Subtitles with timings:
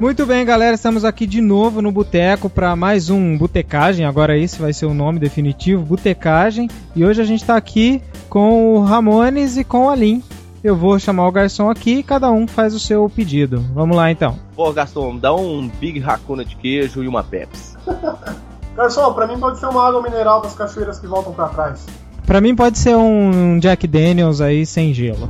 [0.00, 4.06] Muito bem, galera, estamos aqui de novo no Boteco para mais um Botecagem.
[4.06, 6.70] Agora esse vai ser o nome definitivo, Botecagem.
[6.96, 10.22] E hoje a gente está aqui com o Ramones e com a Lin.
[10.64, 13.62] Eu vou chamar o garçom aqui e cada um faz o seu pedido.
[13.74, 14.38] Vamos lá então.
[14.56, 17.76] Pô, garçom, dá um Big Racuna de queijo e uma Pepsi.
[18.74, 21.84] Garçom, pra mim pode ser uma água mineral das cachoeiras que voltam para trás.
[22.24, 25.28] Para mim pode ser um Jack Daniels aí sem gelo.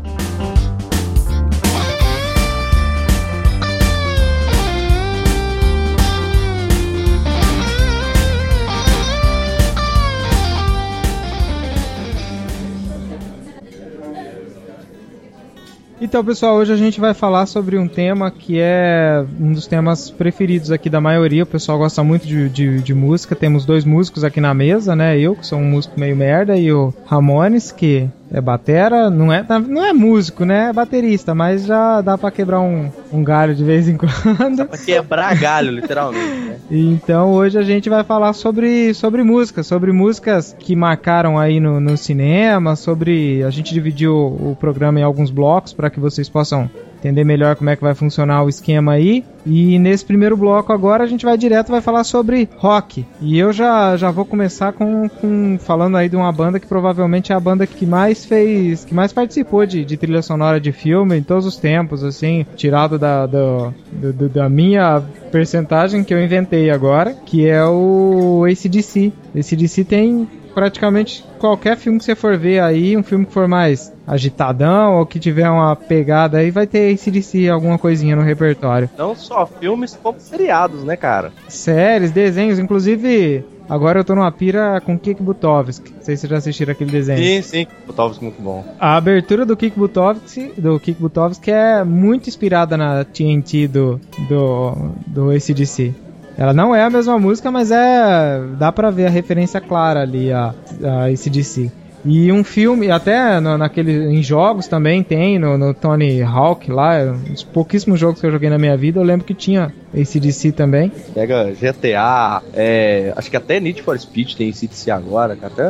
[16.02, 20.10] Então, pessoal, hoje a gente vai falar sobre um tema que é um dos temas
[20.10, 21.42] preferidos aqui da maioria.
[21.42, 23.36] O pessoal gosta muito de, de, de música.
[23.36, 25.18] Temos dois músicos aqui na mesa, né?
[25.18, 29.44] Eu, que sou um músico meio merda, e o Ramones, que é batera, não é,
[29.68, 30.68] não é músico, né?
[30.70, 34.56] É baterista, mas já dá para quebrar um, um galho de vez em quando.
[34.56, 36.40] Dá pra quebrar galho, literalmente.
[36.40, 36.56] Né?
[36.72, 41.80] Então hoje a gente vai falar sobre, sobre música, sobre músicas que marcaram aí no,
[41.80, 43.42] no cinema, sobre.
[43.42, 47.70] A gente dividiu o programa em alguns blocos para que vocês possam entender melhor como
[47.70, 49.24] é que vai funcionar o esquema aí.
[49.44, 53.06] E nesse primeiro bloco agora a gente vai direto vai falar sobre rock.
[53.20, 57.32] E eu já, já vou começar com, com falando aí de uma banda que provavelmente
[57.32, 61.16] é a banda que mais fez, que mais participou de, de trilha sonora de filme
[61.16, 66.70] em todos os tempos, assim, tirado da, do, do, da minha percentagem que eu inventei
[66.70, 69.12] agora, que é o ACDC.
[69.34, 73.92] ACDC tem praticamente qualquer filme que você for ver aí, um filme que for mais
[74.06, 78.90] agitadão ou que tiver uma pegada aí, vai ter ACDC, alguma coisinha no repertório.
[78.98, 81.32] Não só filmes, como seriados, né, cara?
[81.48, 83.44] Séries, desenhos, inclusive.
[83.68, 85.92] Agora eu tô numa pira com Kik Butovski.
[85.92, 87.18] Não sei se vocês já assistiram aquele desenho.
[87.18, 87.66] Sim, sim.
[87.86, 88.64] Butovski muito bom.
[88.80, 94.74] A abertura do Kik Butovski, do Kik Butovski é muito inspirada na TNT do, do,
[95.06, 95.94] do ACDC.
[96.40, 98.42] Ela não é a mesma música, mas é.
[98.58, 101.70] dá pra ver a referência clara ali a, a ACDC.
[102.04, 107.12] E um filme, até no, naquele, em jogos também tem, no, no Tony Hawk lá,
[107.32, 110.90] os pouquíssimos jogos que eu joguei na minha vida, eu lembro que tinha ACDC também.
[111.12, 115.68] Pega GTA, é, acho que até Need for Speed tem ACDC agora, até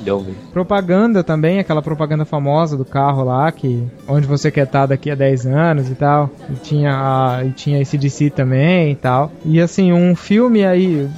[0.00, 0.36] deu, velho.
[0.52, 5.14] Propaganda também, aquela propaganda famosa do carro lá, que onde você quer estar daqui a
[5.14, 6.30] 10 anos e tal.
[6.50, 9.30] E tinha, a, e tinha ACDC também e tal.
[9.44, 11.08] E assim, um filme aí,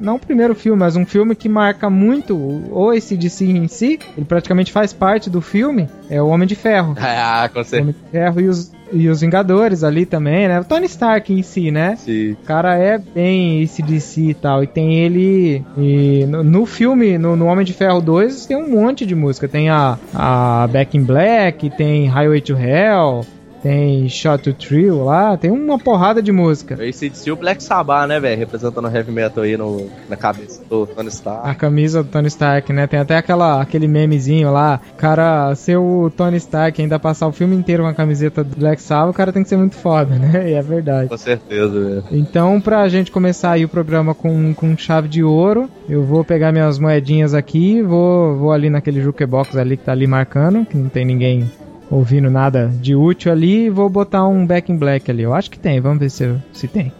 [0.00, 4.26] não o primeiro filme, mas um filme que marca muito o ACDC em si, ele
[4.26, 6.94] praticamente faz parte do filme, é o Homem de Ferro.
[7.20, 7.76] Ah, com certeza.
[7.76, 10.60] O Homem de Ferro e os, e os Vingadores ali também, né?
[10.60, 11.96] O Tony Stark em si, né?
[11.96, 12.32] Sim.
[12.32, 14.62] O cara é bem ACDC e tal.
[14.62, 15.64] E tem ele.
[15.76, 19.48] E no, no filme, no, no, Homem de Ferro 2, tem um monte de música.
[19.48, 23.24] Tem a, a Back in Black, tem Highway to Hell.
[23.62, 26.76] Tem Shot to Thrill lá, tem uma porrada de música.
[26.84, 28.38] Esse de o Black Sabbath, né, velho?
[28.38, 31.48] Representando o heavy metal aí no, na cabeça do Tony Stark.
[31.48, 32.86] A camisa do Tony Stark, né?
[32.86, 34.80] Tem até aquela, aquele memezinho lá.
[34.96, 38.80] Cara, ser o Tony Stark ainda passar o filme inteiro com a camiseta do Black
[38.80, 40.50] Sabbath, o cara tem que ser muito foda, né?
[40.50, 41.08] E é verdade.
[41.08, 42.04] Com certeza, velho.
[42.10, 46.52] Então, pra gente começar aí o programa com, com chave de ouro, eu vou pegar
[46.52, 50.88] minhas moedinhas aqui, vou, vou ali naquele jukebox ali que tá ali marcando, que não
[50.88, 51.50] tem ninguém
[51.90, 55.22] ouvindo nada de útil ali, vou botar um Back in Black ali.
[55.22, 56.92] Eu acho que tem, vamos ver se, se tem.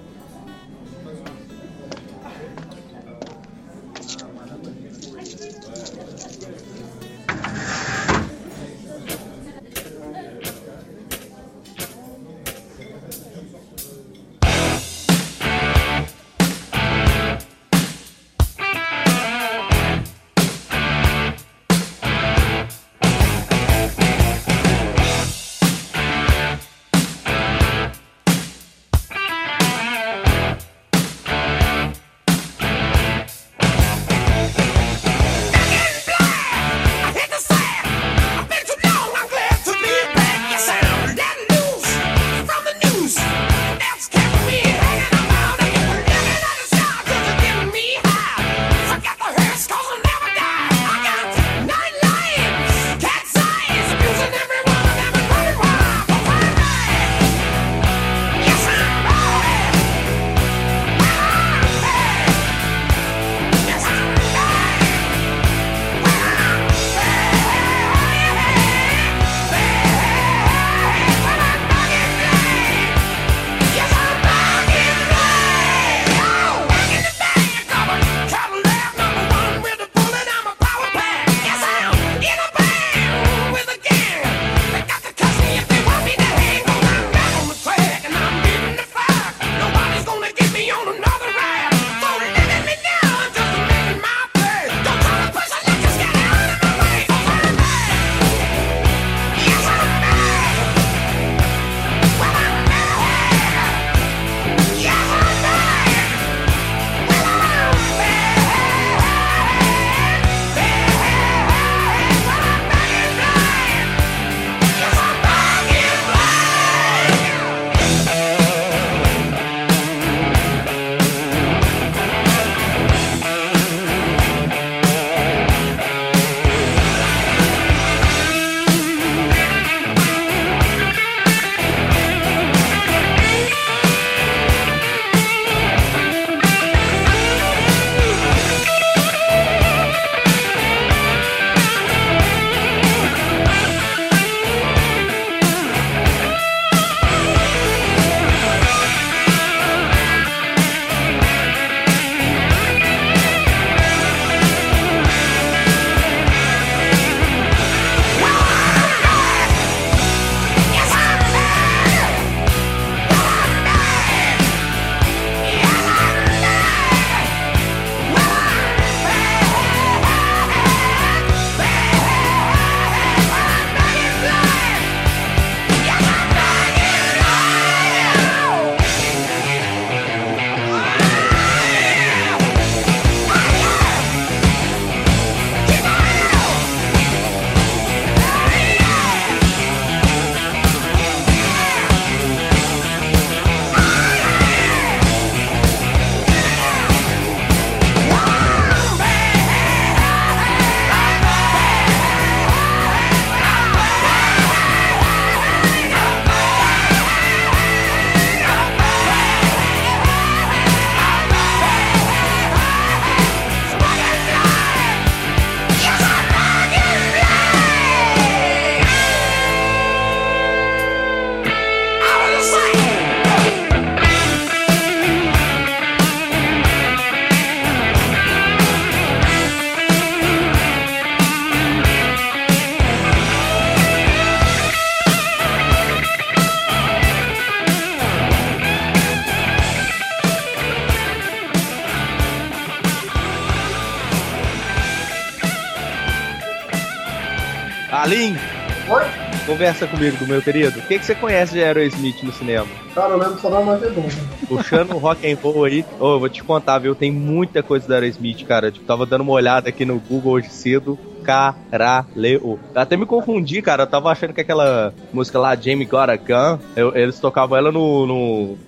[249.59, 250.79] Conversa comigo, meu querido.
[250.79, 252.69] O que, que você conhece de Aerosmith no cinema?
[252.95, 254.05] Cara, eu lembro só da Armagedon.
[254.47, 256.95] Puxando o rock and roll aí, ô, eu vou te contar, viu?
[256.95, 258.71] Tem muita coisa da Aerosmith, cara.
[258.71, 260.97] Tipo, tava dando uma olhada aqui no Google hoje cedo.
[261.25, 262.57] Caralho.
[262.73, 263.83] Até me confundi, cara.
[263.83, 267.73] Eu tava achando que aquela música lá, Jamie Got a Gun, eu- eles tocavam ela
[267.73, 268.59] no, no,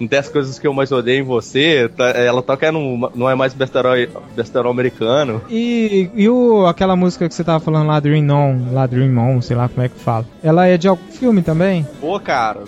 [0.00, 1.88] 10 coisas que eu mais odeio em você.
[1.96, 3.94] tá- Ela toca no, não é mais besterol,
[4.34, 5.42] besterol americano.
[5.50, 9.40] E, e o, aquela música que você tava falando lá, Dream On, lá Dream On,
[9.42, 10.24] sei lá como é que fala.
[10.42, 11.86] Ela é de algum filme também?
[12.00, 12.60] Pô, cara,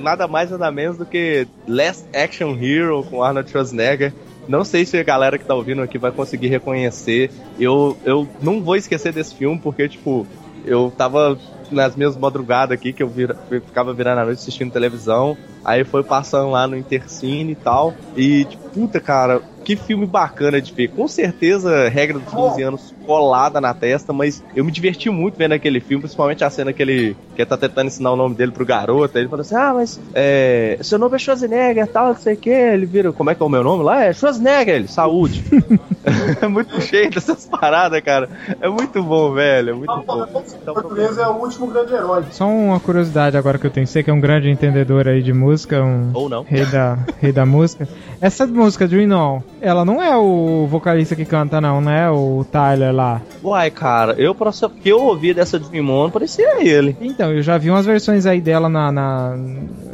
[0.00, 4.12] nada mais nada menos do que Last Action Hero com Arnold Schwarzenegger.
[4.46, 7.30] Não sei se a galera que tá ouvindo aqui vai conseguir reconhecer.
[7.58, 10.26] Eu, eu não vou esquecer desse filme porque, tipo,
[10.66, 11.38] eu tava
[11.74, 15.36] nas minhas madrugadas aqui, que eu vira, eu ficava virando a noite assistindo televisão.
[15.64, 17.94] Aí foi passando lá no Intercine e tal.
[18.16, 20.88] E, tipo, puta, cara, que filme bacana de ver.
[20.88, 25.52] Com certeza, regra dos 15 anos colada na testa, mas eu me diverti muito vendo
[25.52, 28.64] aquele filme, principalmente a cena que ele, que tá tentando ensinar o nome dele pro
[28.64, 29.16] garoto.
[29.16, 32.36] Aí ele fala assim: Ah, mas é, seu nome é Schwarzenegger, tal, não sei o
[32.36, 32.50] que.
[32.50, 34.04] Ele vira, como é que é o meu nome lá?
[34.04, 35.44] É Schwarzenegger, ele, saúde.
[36.40, 38.28] é muito cheio dessas paradas, cara.
[38.60, 39.70] É muito bom, velho.
[39.70, 40.22] É muito bom.
[40.22, 42.24] O português é o último grande herói.
[42.30, 43.86] Só uma curiosidade agora que eu tenho.
[43.86, 46.42] Você que é um grande entendedor aí de música, um Ou não.
[46.42, 47.88] rei da, rei da música.
[48.20, 52.10] Essa música, Dream On, ela não é o vocalista que canta, não, né?
[52.10, 53.20] O Tyler lá.
[53.42, 54.34] Uai, cara, eu,
[54.82, 56.96] que eu ouvi dessa Dream On, parecia ele.
[57.00, 58.92] Então, eu já vi umas versões aí dela na.
[58.92, 59.36] na-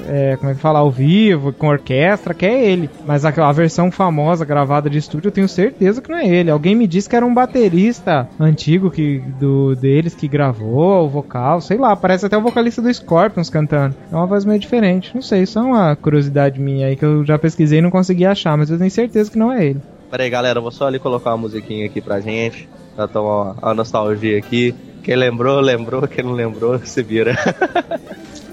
[0.08, 0.80] é, como é que fala?
[0.80, 2.90] Ao vivo, com orquestra, que é ele.
[3.06, 6.50] Mas a, a versão famosa, gravada de estúdio, eu tenho certeza que não é ele.
[6.50, 11.60] Alguém me disse que era um baterista antigo que, do, deles que gravou o vocal,
[11.60, 13.94] sei lá, parece até o vocalista do Scorpions cantando.
[14.10, 15.12] É uma voz meio diferente.
[15.14, 18.56] Não sei, só uma curiosidade minha aí que eu já pesquisei e não consegui achar,
[18.56, 19.80] mas eu tenho certeza que não é ele.
[20.10, 23.52] Pera aí, galera, vou só ali colocar uma musiquinha aqui pra gente, pra tomar uma,
[23.52, 24.74] uma nostalgia aqui.
[25.02, 27.36] Quem lembrou, lembrou, quem não lembrou, se vira.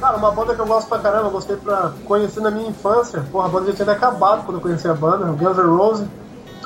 [0.00, 3.24] Cara, uma banda que eu gosto pra caramba, eu gostei pra conhecer na minha infância.
[3.32, 6.08] Porra, a banda já tinha acabado quando eu conheci a banda, Guns N' Roses.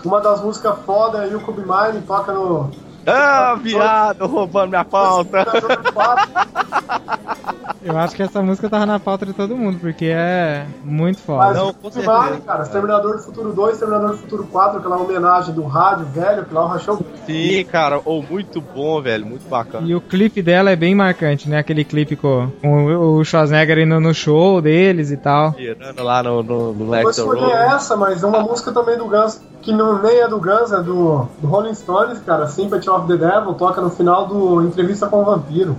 [0.04, 2.70] Uma das músicas foda, You Could Be Mine, toca no.
[3.06, 5.44] Ah, viado, roubando minha pauta.
[7.62, 7.76] Exterminador 4.
[7.84, 11.46] Eu acho que essa música tava na pauta de todo mundo, porque é muito foda.
[11.46, 12.22] Mas Não, com Be certeza.
[12.22, 16.44] Mine, cara, Exterminador do Futuro 2, Exterminador do Futuro 4, aquela homenagem do rádio velho,
[16.44, 16.98] que lá o rachou.
[17.26, 19.86] Sim, cara, ou muito bom, velho, muito bacana.
[19.86, 21.58] E o clipe dela é bem marcante, né?
[21.58, 22.84] Aquele clipe com, com
[23.18, 25.52] o Schwarzenegger indo no show deles e tal.
[25.52, 27.52] Tirando lá no, no, no Eu Lex escolhi Road.
[27.54, 31.28] essa, mas uma música também do Guns, que não, nem é do Guns, é do,
[31.40, 35.24] do Rolling Stones, cara, Sympathy of the Devil, toca no final do Entrevista com o
[35.24, 35.76] Vampiro.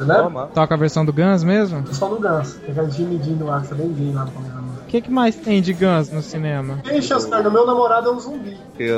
[0.00, 0.46] Você lembra?
[0.46, 1.86] Toca a versão do Guns mesmo?
[1.92, 4.54] Só do Guns, aquele Jimmy Dean lá, que você bem gay lá no começo.
[4.80, 6.78] O que, que mais tem de Guns no cinema?
[6.90, 8.56] Ixi, Oscar, meu namorado é um zumbi.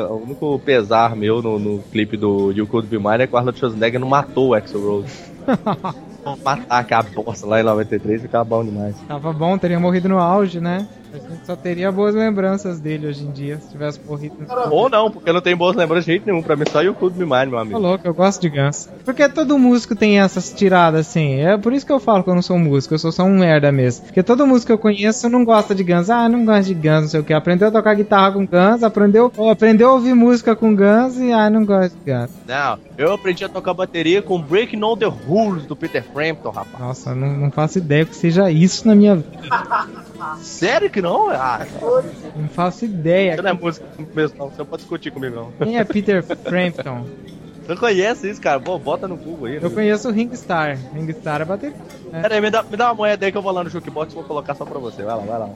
[0.09, 3.37] O único pesar meu no, no clipe do You Could Be Mine é que o
[3.37, 5.33] Arnold Schwarzenegger não matou o Axel Rose.
[6.45, 8.95] Matar aquela bosta lá em 93 ficava bom demais.
[9.09, 10.87] Tava bom, teria morrido no auge, né?
[11.13, 14.35] A gente só teria boas lembranças dele hoje em dia, se tivesse morrido.
[14.71, 16.43] Ou não, porque eu não tenho boas lembranças de jeito nenhum.
[16.43, 17.79] Pra mim só You Could Be Mine, meu Tô amigo.
[17.79, 18.89] louco, eu gosto de Guns.
[19.05, 21.35] Porque todo músico tem essas tiradas assim.
[21.41, 23.39] É por isso que eu falo que eu não sou músico, eu sou só um
[23.39, 24.07] merda mesmo.
[24.07, 26.09] Porque todo músico que eu conheço não gosta de Guns.
[26.09, 27.33] Ah, não gosta de Guns, não sei o que.
[27.35, 31.31] Aprendeu a tocar guitarra com Guns, aprendeu, ou aprendeu a ouvir música com Guns e
[31.31, 32.31] ah, não gosta de Guns.
[32.49, 36.79] Não, eu aprendi a tocar bateria com Breaking All the Rules do Peter Frampton, rapaz.
[36.79, 39.29] Nossa, não, não faço ideia que seja isso na minha vida.
[40.41, 41.31] Sério que não?
[41.31, 41.67] Ah,
[42.37, 43.37] Não faço ideia.
[43.37, 44.49] você não é música mesmo, não.
[44.51, 45.53] Você não pode discutir comigo, não.
[45.67, 47.07] Quem é Peter Frampton?
[47.63, 48.59] Você conhece isso, cara?
[48.59, 49.61] Pô, bota no Google aí.
[49.63, 50.77] Eu conheço o Ringstar.
[50.93, 51.73] Ringstar é bater.
[52.11, 54.13] Pera aí, me dá, me dá uma moeda aí que eu vou lá no Jukebox
[54.13, 55.05] e vou colocar só pra você.
[55.05, 55.49] Vai lá, vai lá.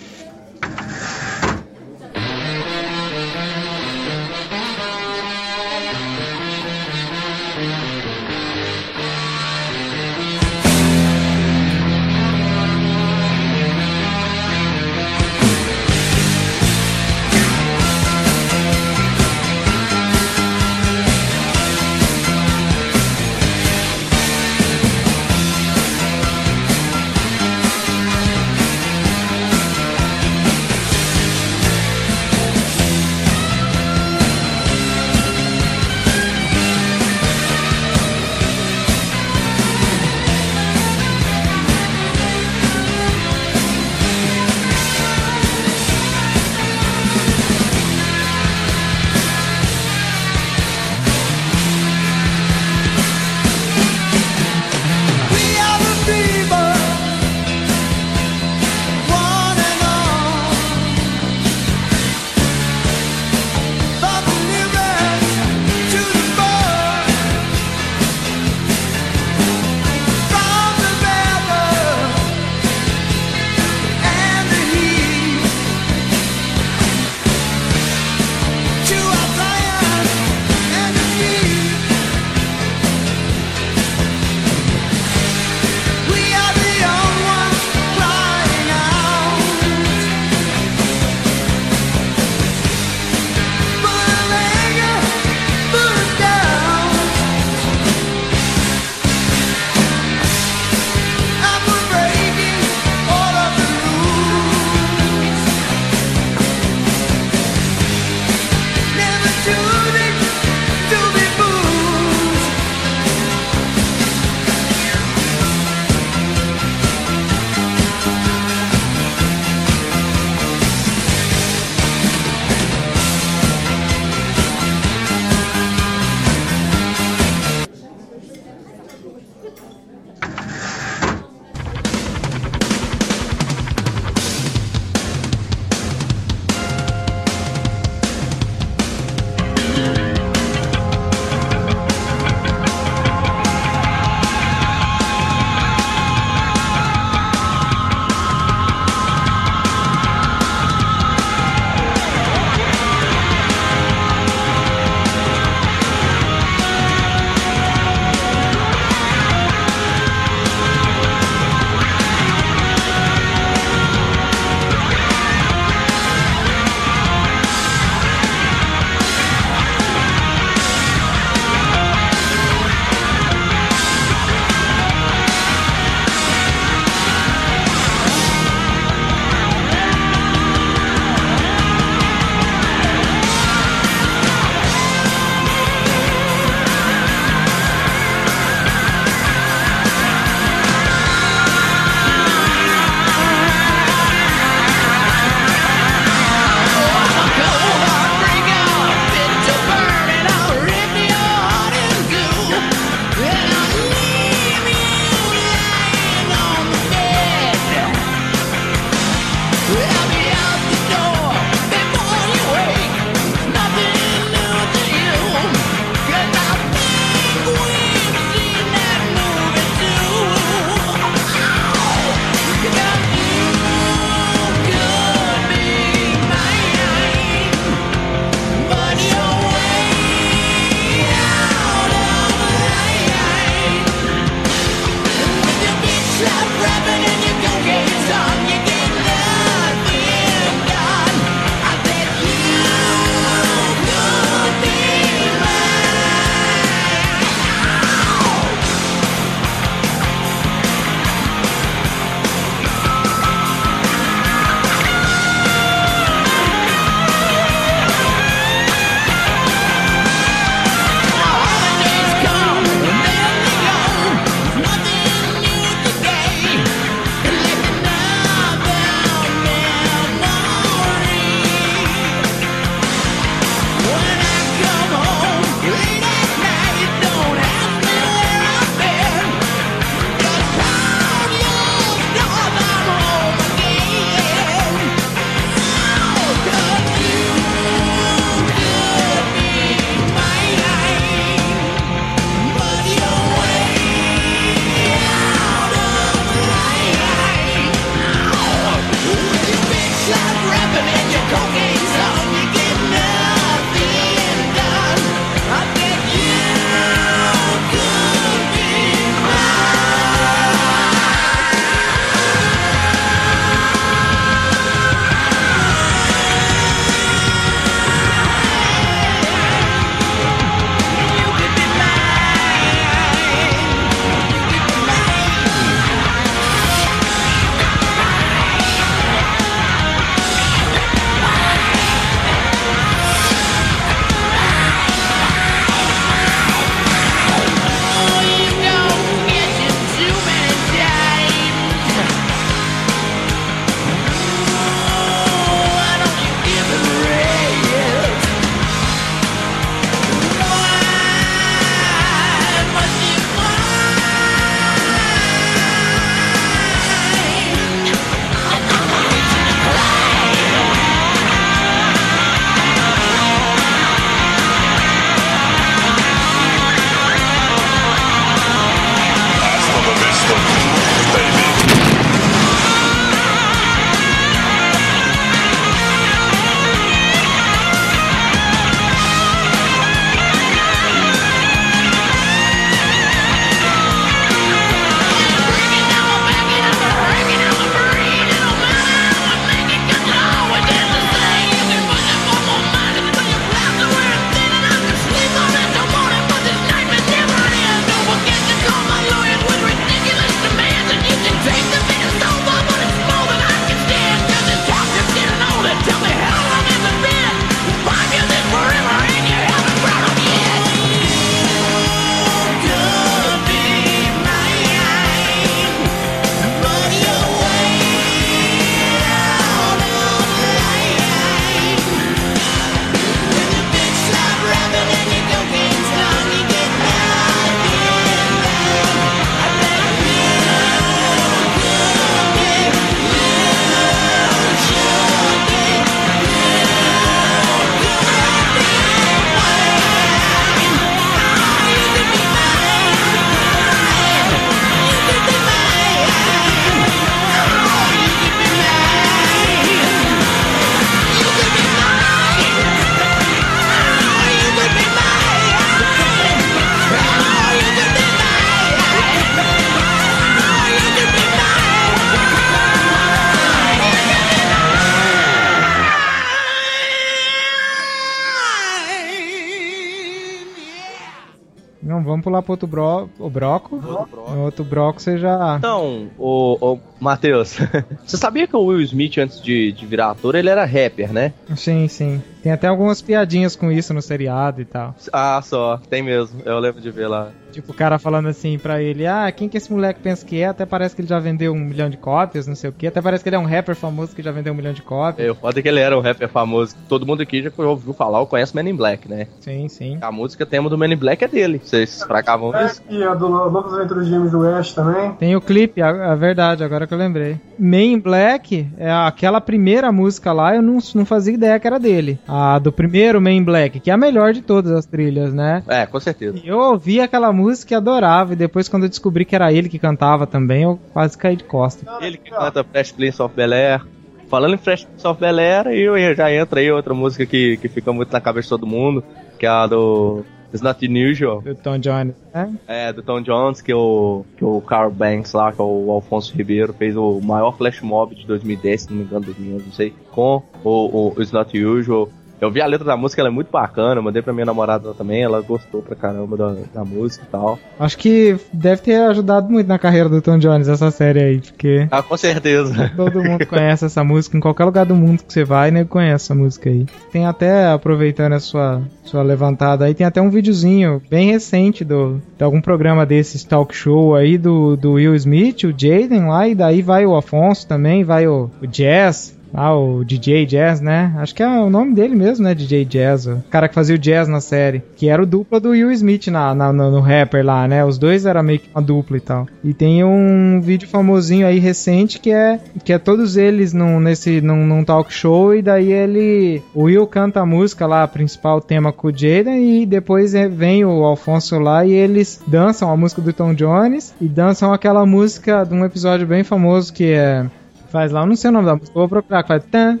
[472.22, 473.76] Pular pro outro bro, o broco.
[473.76, 474.20] Outro bro.
[474.22, 475.56] O outro broco você já.
[475.58, 477.58] Então, o, o Matheus,
[478.06, 481.32] você sabia que o Will Smith, antes de, de virar ator, ele era rapper, né?
[481.56, 482.22] Sim, sim.
[482.42, 484.94] Tem até algumas piadinhas com isso no seriado e tal.
[485.12, 486.40] Ah, só, tem mesmo.
[486.44, 487.28] Eu lembro de ver lá.
[487.52, 490.46] Tipo, o cara falando assim pra ele: Ah, quem que esse moleque pensa que é?
[490.46, 492.86] Até parece que ele já vendeu um milhão de cópias, não sei o quê.
[492.86, 495.28] Até parece que ele é um rapper famoso que já vendeu um milhão de cópias.
[495.28, 496.74] É, O foda é que ele era um rapper famoso.
[496.88, 499.28] Todo mundo aqui já ouviu falar ou conhece Men in Black, né?
[499.40, 499.98] Sim, sim.
[500.00, 501.60] A música tema do Men in Black é dele.
[501.62, 502.82] Vocês fracavam É, isso?
[502.88, 505.12] e a do Novas Aventuras de James West também.
[505.12, 507.40] Tem o clipe, a, a verdade, agora que eu lembrei.
[507.58, 511.78] Man in Black, é aquela primeira música lá, eu não, não fazia ideia que era
[511.78, 512.18] dele.
[512.28, 515.62] A do primeiro Man in Black, que é a melhor de todas as trilhas, né?
[515.66, 516.38] É, com certeza.
[516.42, 519.70] E eu ouvi aquela música e adorava, e depois quando eu descobri que era ele
[519.70, 521.88] que cantava também, eu quase caí de costas.
[522.02, 523.82] Ele que canta Fresh Prince of Bel-Air.
[524.28, 527.90] Falando em Fresh Prince of Bel-Air, eu já entra aí outra música que, que fica
[527.92, 529.02] muito na cabeça de todo mundo,
[529.38, 531.40] que é a do It's Not Unusual.
[531.40, 532.54] Do Tom Jones, né?
[532.68, 536.36] É, do Tom Jones, que o, que o Carl Banks lá, que é o Alfonso
[536.36, 539.94] Ribeiro, fez o maior flash mob de 2010, se não me engano, 2011, não sei,
[540.10, 542.08] com o, o It's Not Usual.
[542.42, 544.92] Eu vi a letra da música, ela é muito bacana, eu mandei pra minha namorada
[544.94, 547.56] também, ela gostou pra caramba da, da música e tal.
[547.78, 551.86] Acho que deve ter ajudado muito na carreira do Tom Jones essa série aí, porque
[551.88, 552.90] Ah, com certeza.
[552.96, 556.24] todo mundo conhece essa música, em qualquer lugar do mundo que você vai, né, conhece
[556.24, 556.84] essa música aí.
[557.12, 562.20] Tem até, aproveitando a sua, sua levantada aí, tem até um videozinho bem recente do,
[562.36, 566.56] de algum programa desses talk show aí do, do Will Smith, o Jaden lá, e
[566.56, 571.12] daí vai o Afonso também, vai o, o Jazz, ah, o DJ Jazz, né?
[571.18, 572.54] Acho que é o nome dele mesmo, né?
[572.54, 573.26] DJ Jazz.
[573.26, 574.82] O cara que fazia o jazz na série.
[574.96, 577.84] Que era o dupla do Will Smith na, na- no, no rapper lá, né?
[577.84, 579.46] Os dois eram meio que uma dupla e tal.
[579.62, 584.40] E tem um vídeo famosinho aí recente que é que é todos eles num, nesse,
[584.40, 585.54] num, num talk show.
[585.54, 586.62] E daí ele.
[586.74, 589.82] O Will canta a música lá, principal tema com o Jaden.
[589.82, 594.14] E depois é- vem o Alfonso lá e eles dançam a música do Tom Jones.
[594.20, 597.46] E dançam aquela música de um episódio bem famoso que é.
[597.92, 600.00] Faz lá, eu não sei o nome da música, eu vou procurar, que faz tan,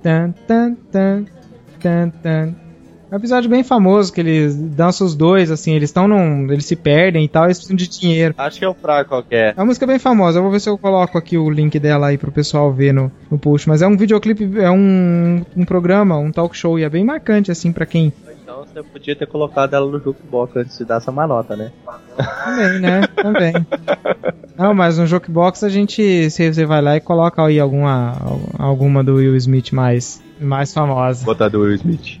[0.00, 1.24] tan, tan, tan,
[1.80, 2.54] tan, tan.
[3.10, 6.50] É um episódio bem famoso que eles dançam os dois, assim, eles estão num.
[6.52, 8.32] Eles se perdem e tal, eles precisam de dinheiro.
[8.38, 9.54] Acho que é o fraco qualquer.
[9.56, 12.06] É uma música bem famosa, eu vou ver se eu coloco aqui o link dela
[12.06, 13.68] aí pro pessoal ver no, no post.
[13.68, 17.50] Mas é um videoclipe, é um, um programa, um talk show, e é bem marcante,
[17.50, 18.12] assim, pra quem.
[18.52, 21.72] Então você podia ter colocado ela no jukebox antes de dar essa manota, né?
[22.44, 23.06] Também, né?
[23.06, 23.52] Também.
[24.58, 26.28] Não, mas no Jokebox a gente.
[26.28, 28.14] Você você vai lá e coloca aí alguma,
[28.58, 31.24] alguma do Will Smith mais, mais famosa.
[31.24, 32.20] Botar do Will Smith.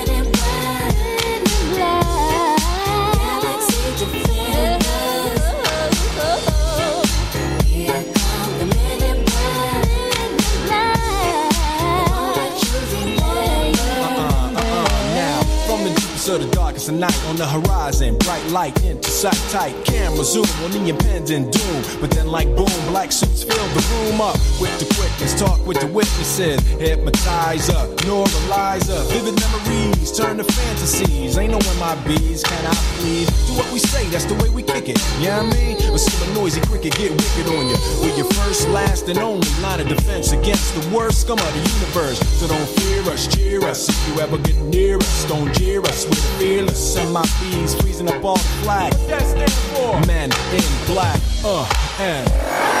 [16.31, 19.75] to the dark of the night on the horizon, bright light into sight tight.
[19.85, 21.83] Camera zoom on the impending doom.
[21.99, 25.37] But then, like boom, black suits fill the room up with the quickness.
[25.39, 29.01] Talk with the witnesses, hypnotizer, neuralizer.
[29.11, 31.37] Vivid memories turn to fantasies.
[31.37, 33.27] Ain't no MIBs, can I please?
[33.47, 34.97] Do what we say, that's the way we kick it.
[35.19, 35.91] Yeah, you know I mean?
[35.91, 37.77] Or see a noisy cricket get wicked on you.
[38.01, 41.63] We're your first, last, and only line of defense against the worst scum of the
[41.77, 42.19] universe.
[42.39, 43.89] So don't fear us, cheer us.
[43.89, 46.05] If you ever get near us, don't jeer us.
[46.05, 46.70] We're fearless.
[46.73, 48.93] Send my bees freezing up all the flag.
[49.07, 49.99] That stand for?
[50.07, 51.19] Men in black.
[51.43, 51.67] Uh,
[51.99, 52.80] and.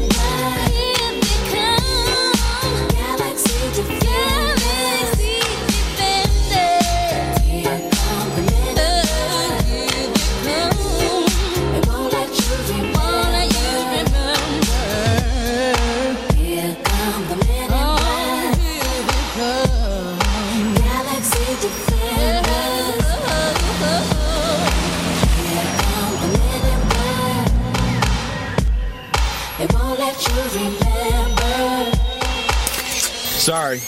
[33.41, 33.81] Sorry.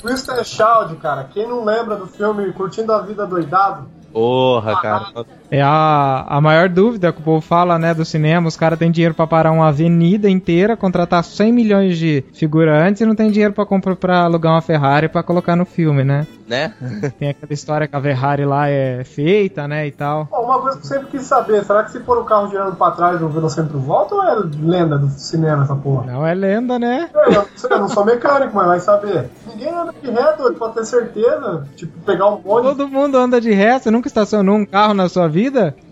[0.00, 1.24] Twister Child, cara.
[1.24, 3.86] Quem não lembra do filme Curtindo a Vida Doidado?
[4.10, 5.12] Porra, cara.
[5.50, 8.48] É a, a maior dúvida que o povo fala, né, do cinema.
[8.48, 13.06] Os caras têm dinheiro pra parar uma avenida inteira, contratar 100 milhões de figurantes e
[13.06, 16.26] não tem dinheiro pra comprar para alugar uma Ferrari pra colocar no filme, né?
[16.46, 16.72] Né?
[17.18, 20.28] Tem aquela história que a Ferrari lá é feita, né, e tal.
[20.30, 22.74] Bom, uma coisa que eu sempre quis saber, será que se for o carro girando
[22.76, 26.10] pra trás o velocímetro volta ou é lenda do cinema essa porra?
[26.10, 27.08] Não é lenda, né?
[27.14, 29.30] Eu não, sei, eu não sou mecânico, mas vai saber.
[29.46, 31.66] Ninguém anda de ré, doido, pra ter certeza.
[31.76, 35.08] Tipo, pegar um bonde Todo mundo anda de ré, você nunca estacionou um carro na
[35.08, 35.39] sua vida?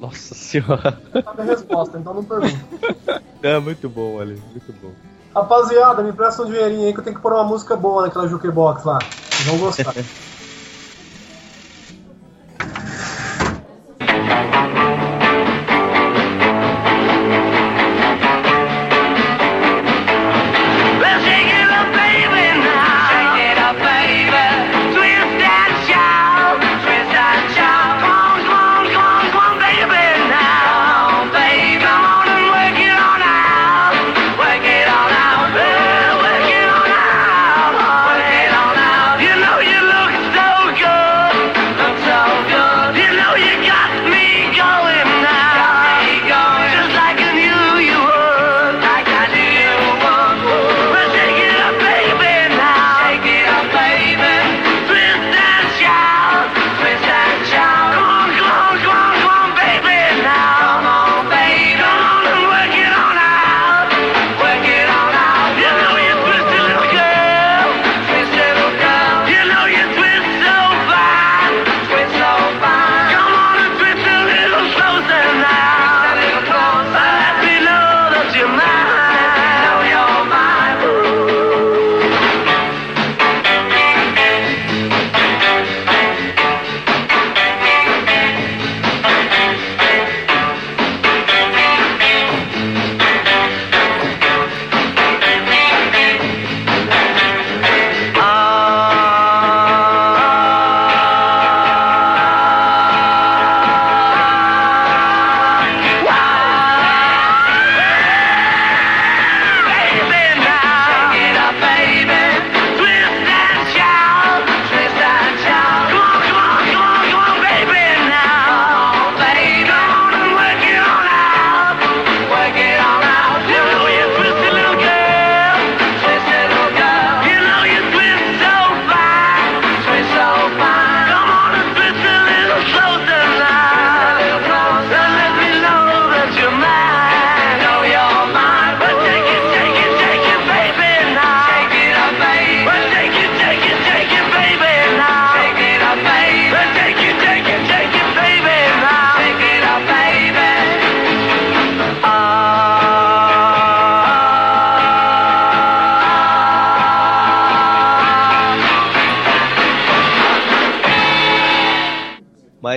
[0.01, 1.01] Nossa senhora.
[1.25, 2.59] sabe a resposta, então não pergunto.
[3.43, 4.91] É muito bom ali, muito bom.
[5.35, 8.27] Rapaziada, me empresta um dinheirinho aí que eu tenho que pôr uma música boa naquela
[8.27, 8.99] jukebox lá.
[9.31, 9.95] Vocês vão gostar.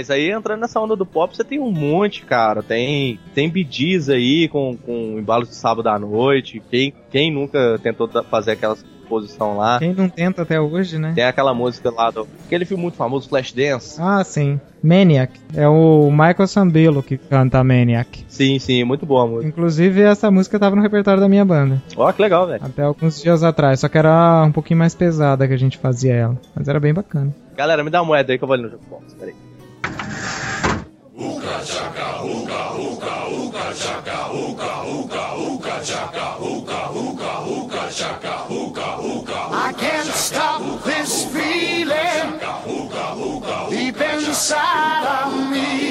[0.02, 2.64] Mas aí entrando nessa onda do pop, você tem um monte, cara.
[2.64, 6.60] Tem tem bidis aí com, com embalos de sábado à noite.
[6.72, 8.76] Quem, quem nunca tentou fazer aquela
[9.08, 9.78] posição lá?
[9.78, 11.12] Quem não tenta até hoje, né?
[11.14, 12.28] Tem aquela música lá do.
[12.48, 14.02] Aquele filme muito famoso, Flashdance.
[14.02, 14.60] Ah, sim.
[14.82, 15.40] Maniac.
[15.54, 18.26] É o Michael Sambello que canta Maniac.
[18.28, 19.50] Sim, sim, muito boa a música.
[19.50, 21.80] Inclusive, essa música tava no repertório da minha banda.
[21.96, 22.66] Ó, que legal, velho.
[22.66, 23.82] Até alguns dias atrás.
[23.82, 26.42] Só que era um pouquinho mais pesada que a gente fazia ela.
[26.56, 27.32] Mas era bem bacana.
[27.56, 28.70] Galera, me dá uma moeda aí que eu vou ali no
[30.02, 38.88] Ooka chaka, ooka, ooka, ooka chaka, ooka, ooka, ooka chaka, ooka, ooka, ooka chaka, ooka,
[39.10, 39.40] ooka.
[39.52, 42.40] I can't stop this feeling
[43.70, 45.91] deep inside of me.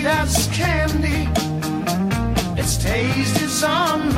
[0.00, 1.28] sweet as candy.
[2.58, 4.09] Its taste is on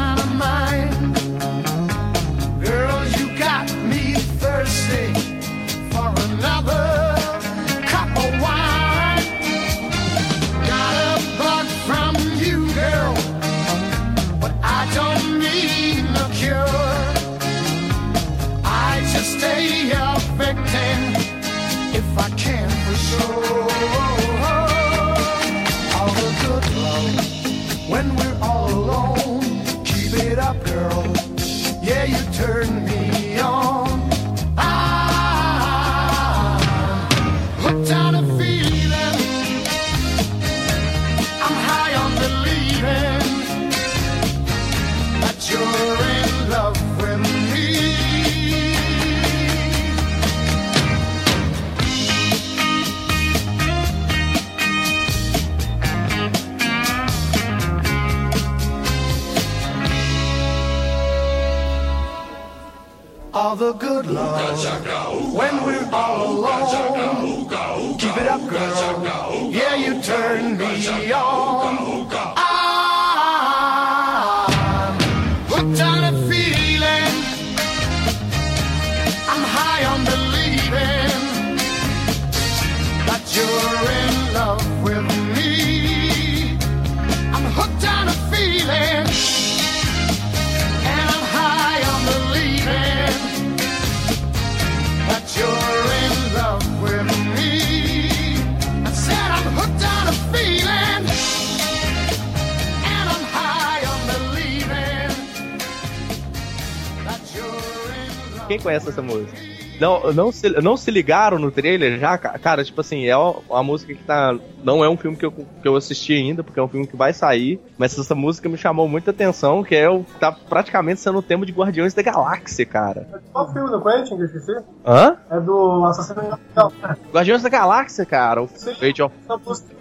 [108.63, 109.52] conhece essa música?
[109.83, 113.63] Não, não se, não se ligaram no trailer já, ca- cara, tipo assim, é uma,
[113.65, 114.33] música que tá.
[114.63, 116.97] Não é um filme que eu, que eu assisti ainda, porque é um filme que
[116.97, 120.05] vai sair, mas essa música me chamou muita atenção, que é o.
[120.21, 123.09] tá praticamente sendo o tema de Guardiões da Galáxia, cara.
[123.33, 124.57] Qual filme do Quentin que eu esqueci?
[124.87, 125.17] Hã?
[125.29, 126.73] É do Assassino Natal.
[127.13, 128.41] Guardiões da Galáxia, cara.
[128.41, 128.71] O Sim.
[128.81, 129.13] Age of-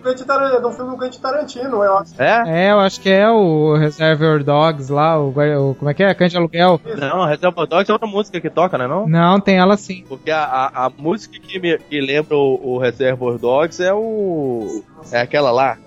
[0.03, 2.19] é de um filme do Quentin Tarantino, eu acho.
[2.19, 2.43] É?
[2.47, 6.11] É, eu acho que é o Reservoir Dogs lá, o, o- como é que é?
[6.15, 6.81] Cante de aluguel.
[6.97, 8.87] Não, Reservoir Dogs é outra música que toca, né?
[8.87, 9.07] Não?
[9.07, 9.90] Não, tem ela sim.
[10.07, 14.83] Porque a, a, a música que, me, que lembra o, o Reservoir Dogs é o.
[15.11, 15.77] É aquela lá.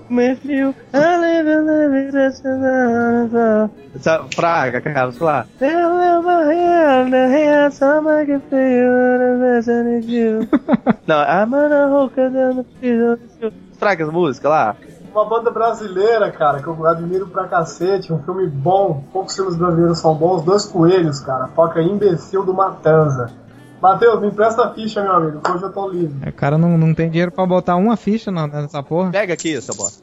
[3.95, 5.47] Essa praga, cara, sei lá.
[11.07, 14.77] Não, I'm gonna hook down the Praga essa música lá.
[15.13, 19.99] Uma banda brasileira, cara, que eu admiro pra cacete, um filme bom, poucos filmes brasileiros
[19.99, 23.31] são bons, Dois Coelhos, cara, toca Imbecil do Matanza.
[23.81, 26.29] Matheus, me empresta a ficha, meu amigo, que hoje eu tô livre.
[26.29, 29.11] O cara não, não tem dinheiro pra botar uma ficha na- nessa porra.
[29.11, 30.03] Pega aqui, seu bosta.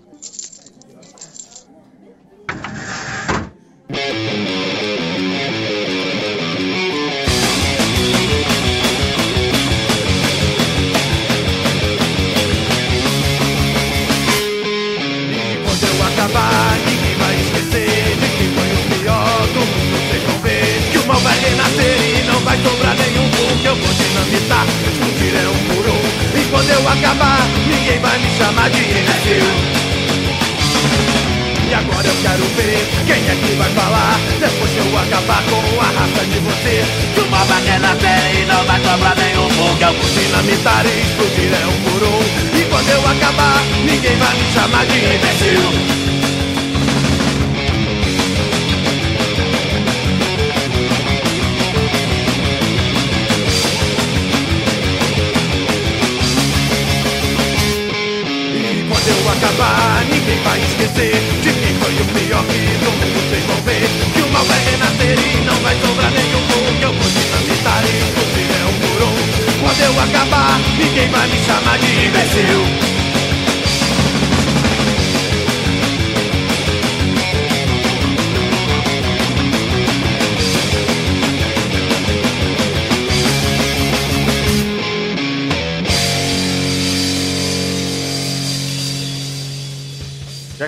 [28.01, 29.47] Vai me chamar de imbecil.
[31.69, 34.19] E agora eu quero ver quem é que vai falar.
[34.39, 38.45] Depois que eu acabar com a raça de esquecer Que o mal vai renascer e
[38.45, 42.59] não vai sobrar nenhum fogo Eu vou dinamitar e explodir é um por um.
[42.59, 46.00] E quando eu acabar, ninguém vai me chamar de imbecil
[60.43, 63.87] vai esquecer De quem foi o pior que no mundo se envolver.
[64.13, 67.83] Que o mal vai renascer e não vai sobrar nenhum bom Que eu vou dinamitar
[67.85, 69.17] e explodir é um por um.
[69.61, 72.90] Quando eu acabar, ninguém vai me chamar de imbecil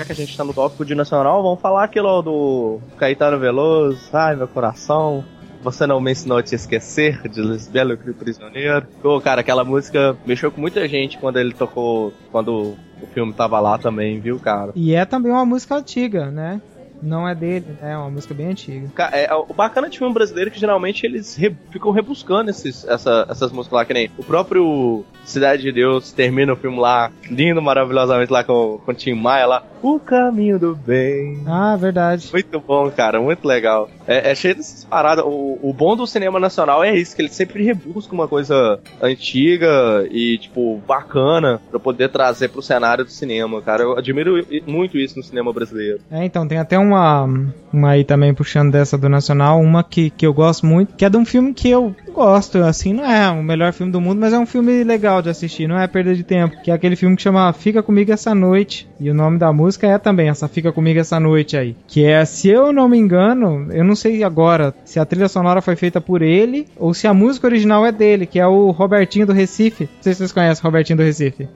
[0.05, 4.09] Que a gente tá no tópico de nacional, vamos falar aquilo do Caetano Veloso.
[4.11, 5.23] Ai, meu coração.
[5.61, 8.85] Você não me ensinou a te esquecer, de Lisbelo e Prisioneiro.
[9.01, 13.61] Pô, cara, aquela música mexeu com muita gente quando ele tocou, quando o filme tava
[13.61, 14.73] lá também, viu, cara?
[14.75, 16.61] E é também uma música antiga, né?
[17.03, 18.87] Não é dele, é uma música bem antiga.
[19.11, 23.25] É, o bacana de filme brasileiro é que geralmente eles re- ficam rebuscando esses, essa-
[23.29, 27.61] essas músicas lá, que nem o próprio Cidade de Deus termina o filme lá, lindo,
[27.61, 29.63] maravilhosamente lá com, com o Tim Maia lá.
[29.81, 31.41] O caminho do bem.
[31.47, 32.29] Ah, verdade.
[32.31, 33.89] Muito bom, cara, muito legal.
[34.07, 35.23] É, é cheio dessas paradas.
[35.25, 40.05] O, o bom do cinema nacional é isso, que ele sempre rebusca uma coisa antiga
[40.09, 43.83] e, tipo, bacana pra poder trazer pro cenário do cinema, cara.
[43.83, 45.99] Eu admiro muito isso no cinema brasileiro.
[46.11, 47.29] É, então, tem até uma,
[47.73, 51.09] uma aí também puxando dessa do Nacional, uma que, que eu gosto muito, que é
[51.09, 54.31] de um filme que eu gosto, assim, não é o melhor filme do mundo, mas
[54.33, 57.15] é um filme legal de assistir, não é perda de tempo, que é aquele filme
[57.15, 60.71] que chama Fica Comigo Essa Noite, e o nome da música é também essa Fica
[60.71, 64.73] Comigo Essa Noite aí, que é, se eu não me engano, eu não sei agora
[64.85, 68.25] se a trilha sonora foi feita por ele, ou se a música original é dele,
[68.25, 71.47] que é o Robertinho do Recife, não sei se vocês conhecem o Robertinho do Recife.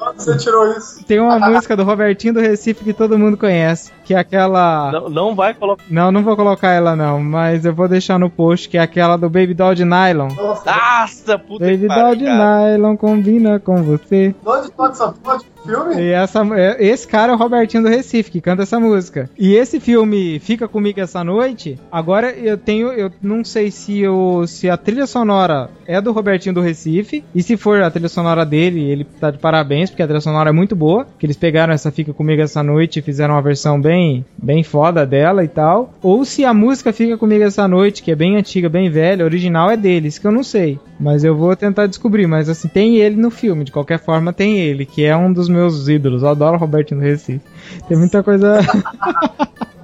[0.00, 1.04] Onde você tirou isso?
[1.04, 4.92] Tem uma música do Robertinho do Recife que todo mundo conhece, que é aquela...
[4.92, 5.84] Não, não vai colocar.
[5.90, 9.16] Não, não vou colocar ela não, mas eu vou deixar no post, que é aquela
[9.16, 10.28] do Baby Doll de Nylon.
[10.36, 12.70] Nossa, Nossa, puta Baby que Doll de cara.
[12.76, 14.34] Nylon combina com você.
[14.44, 16.00] onde toca essa porra de filme?
[16.00, 19.28] E essa, é- esse cara é o Robertinho do Recife, que canta essa música.
[19.38, 24.46] E esse filme Fica Comigo Essa Noite, agora eu tenho, eu não sei se, o,
[24.46, 28.44] se a trilha sonora é do Robertinho do Recife, e se for a trilha sonora
[28.44, 31.72] dele, ele tá de parabéns, porque a trilha sonora é muito boa, que eles pegaram
[31.74, 35.92] essa Fica Comigo Essa Noite e fizeram uma versão bem, bem foda dela e tal.
[36.02, 39.70] Ou se a música Fica Comigo Essa Noite, que é bem antiga, bem velha, original
[39.70, 40.78] é deles, que eu não sei.
[40.98, 44.58] Mas eu vou tentar descobrir, mas assim, tem ele no filme, de qualquer forma tem
[44.58, 46.22] ele, que é um dos meus ídolos.
[46.22, 47.40] Eu adoro Robertinho do Recife.
[47.88, 48.60] Tem muita coisa.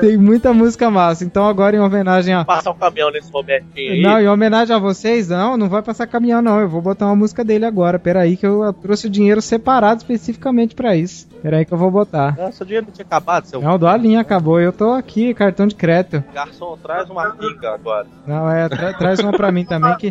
[0.00, 1.24] tem, muita música massa.
[1.24, 2.44] Então agora em homenagem a.
[2.44, 4.02] Passar um caminhão nesse Robertinho aí.
[4.02, 6.60] Não, em homenagem a vocês, não, não vai passar caminhão, não.
[6.60, 7.98] Eu vou botar uma música dele agora.
[7.98, 11.28] Peraí, que eu trouxe o dinheiro separado especificamente pra isso.
[11.42, 12.36] Peraí que eu vou botar.
[12.38, 14.60] Ah, seu dinheiro não tinha acabado, seu Não, a linha acabou.
[14.60, 16.22] Eu tô aqui, cartão de crédito.
[16.34, 16.76] garçom.
[16.82, 18.06] Traz uma pinga agora.
[18.26, 20.10] Não, é, tra- traz uma pra mim também que.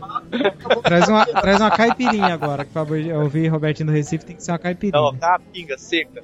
[0.84, 2.64] Traz uma, traz uma caipirinha agora.
[2.66, 2.84] Que pra
[3.22, 5.02] ouvir Robertinho do Recife tem que ser uma caipirinha.
[5.02, 6.24] Não, tá a pinga seca.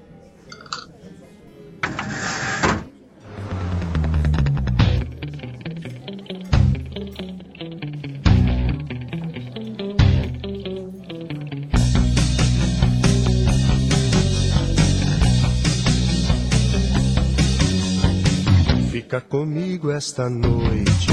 [19.13, 21.07] Fica comigo esta noite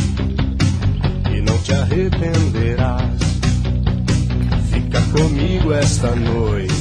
[1.37, 3.21] e não te arrependerás.
[4.71, 6.73] Fica comigo esta noite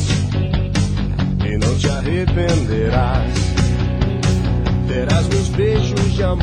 [1.46, 3.34] e não te arrependerás.
[4.88, 6.40] Terás meus beijos de amor,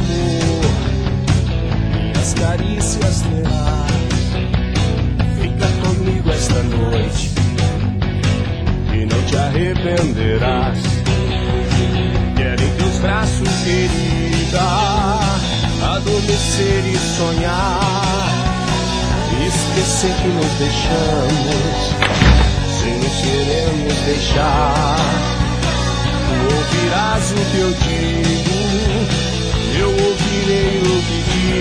[1.94, 3.92] minhas carícias terás.
[5.40, 7.30] Fica comigo esta noite
[8.92, 10.78] e não te arrependerás.
[12.36, 13.48] Quero em teus braços,
[15.82, 18.06] adormecer e sonhar.
[19.46, 21.94] Esquecer que nos deixamos,
[22.80, 24.96] sem nos queremos deixar.
[26.28, 28.56] Tu ouvirás o que eu digo,
[29.78, 31.18] eu ouvirei o que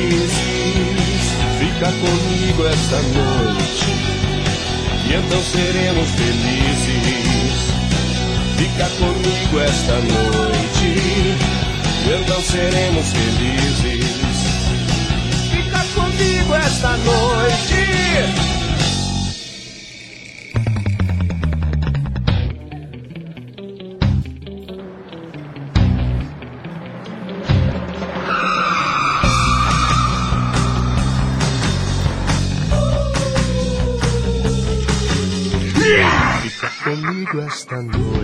[0.10, 1.26] dizes.
[1.60, 3.92] Fica comigo esta noite,
[5.06, 7.56] e então seremos felizes.
[8.58, 10.86] Fica comigo esta noite,
[12.08, 14.06] então seremos felizes.
[15.52, 18.56] Fica comigo esta noite.
[36.84, 38.15] comigo esta noite.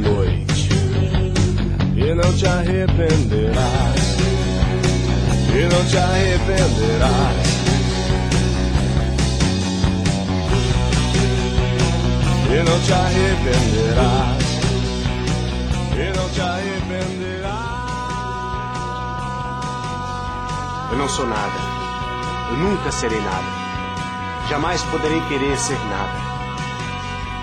[0.00, 0.68] Noite
[1.96, 4.16] e não te arrependerás.
[5.54, 7.52] E não te arrependerás.
[12.50, 14.44] E não te arrependerás.
[15.94, 17.22] E não te arrependerás.
[20.90, 21.52] Eu não sou nada.
[22.50, 23.62] Eu nunca serei nada.
[24.48, 26.20] Jamais poderei querer ser nada.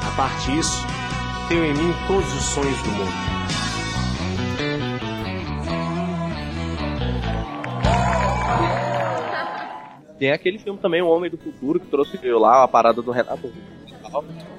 [0.07, 0.85] A parte disso,
[1.49, 3.11] tenho em mim todos os sonhos do mundo.
[10.19, 13.51] Tem aquele filme também, O Homem do Futuro, que trouxe lá a parada do Renato.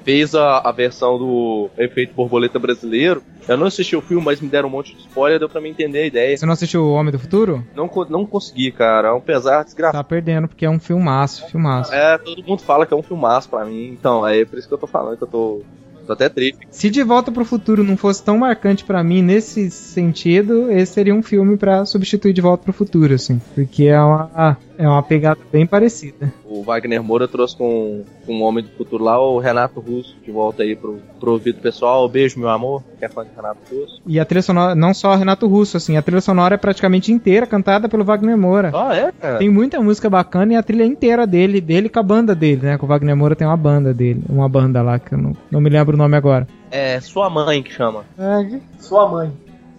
[0.03, 3.23] Fez a, a versão do Efeito Borboleta Brasileiro.
[3.47, 5.69] Eu não assisti o filme, mas me deram um monte de spoiler, deu pra me
[5.69, 6.35] entender a ideia.
[6.35, 7.65] Você não assistiu O Homem do Futuro?
[7.75, 9.09] Não, não consegui, cara.
[9.09, 9.97] É um pesar desgraçado.
[9.97, 11.93] Tá perdendo, porque é um filmaço, filmaço.
[11.93, 13.89] É, todo mundo fala que é um filmaço pra mim.
[13.89, 15.61] Então, é por isso que eu tô falando que eu tô,
[16.05, 16.59] tô até triste.
[16.69, 21.15] Se De Volta pro Futuro não fosse tão marcante pra mim nesse sentido, esse seria
[21.15, 23.41] um filme pra substituir De Volta pro Futuro, assim.
[23.55, 26.31] Porque é uma, é uma pegada bem parecida.
[26.45, 30.31] O Wagner Moura trouxe com, com o Homem do Futuro lá o Renato Russo de
[30.31, 32.07] volta aí pro, pro ouvido pessoal.
[32.09, 34.01] Beijo, meu amor, que é fã de Renato Russo.
[34.05, 37.45] E a trilha sonora, não só Renato Russo, assim, a trilha sonora é praticamente inteira
[37.45, 38.71] cantada pelo Wagner Moura.
[38.73, 39.37] Ah, é, cara?
[39.37, 42.77] Tem muita música bacana e a trilha inteira dele, dele com a banda dele, né?
[42.77, 45.61] Com o Wagner Moura tem uma banda dele, uma banda lá que eu não, não
[45.61, 46.47] me lembro o nome agora.
[46.69, 48.03] É sua mãe que chama.
[48.17, 49.31] É, o que Sua mãe.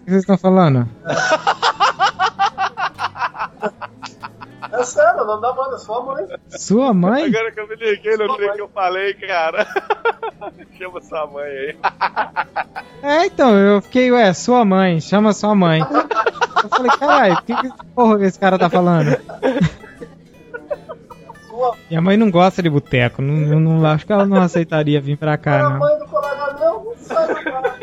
[0.05, 0.87] vocês estão falando?
[4.71, 6.25] É sério, o nome da banda, é sua mãe.
[6.49, 7.25] Sua mãe?
[7.25, 9.67] Agora que eu me liguei no trem que eu falei, cara.
[10.77, 11.77] Chama sua mãe aí.
[13.01, 15.81] É, então, eu fiquei, ué, sua mãe, chama sua mãe.
[15.81, 19.17] Eu falei, caralho, que, que porra que esse cara tá falando?
[21.47, 24.99] Sua Minha mãe não gosta de boteco, não, não, não- acho que ela não aceitaria
[25.01, 25.79] vir pra é cá, a não.
[25.79, 27.75] mãe do colega meu, não sabe cara.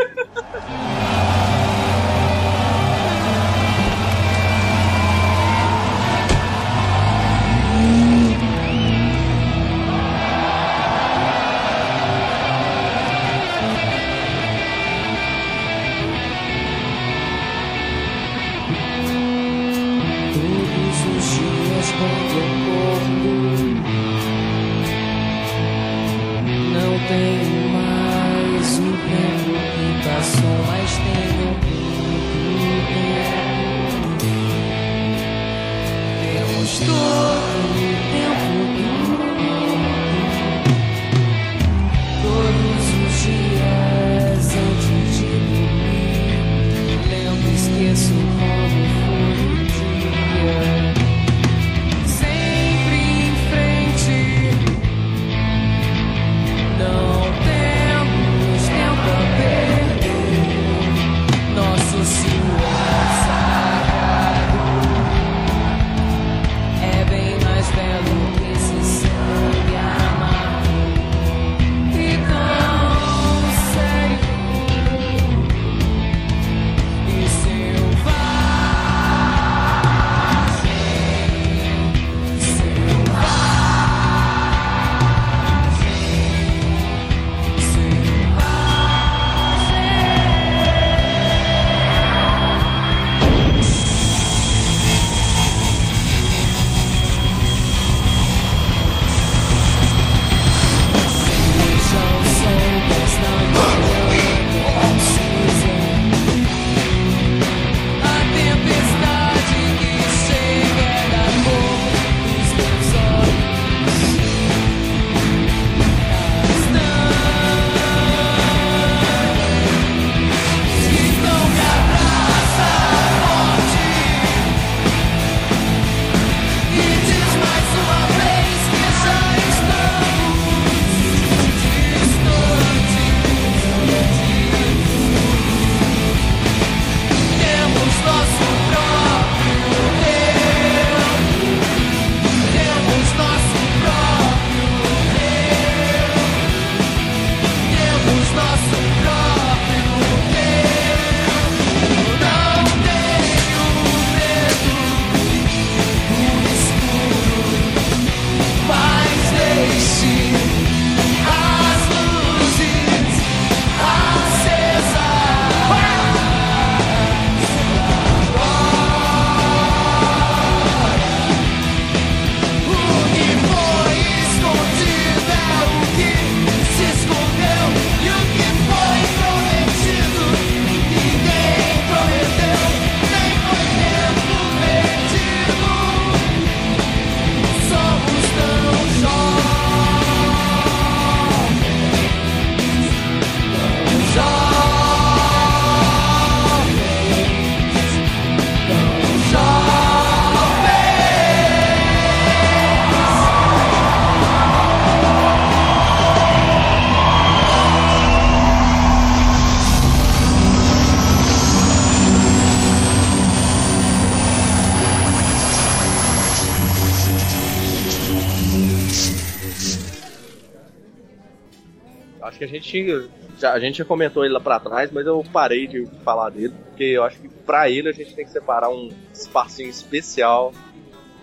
[222.51, 226.31] Gente já, a gente já comentou ele lá pra trás, mas eu parei de falar
[226.31, 230.53] dele, porque eu acho que pra ele a gente tem que separar um espacinho especial.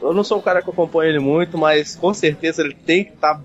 [0.02, 3.14] Eu não sou um cara que acompanha ele muito, mas com certeza ele tem que
[3.14, 3.42] estar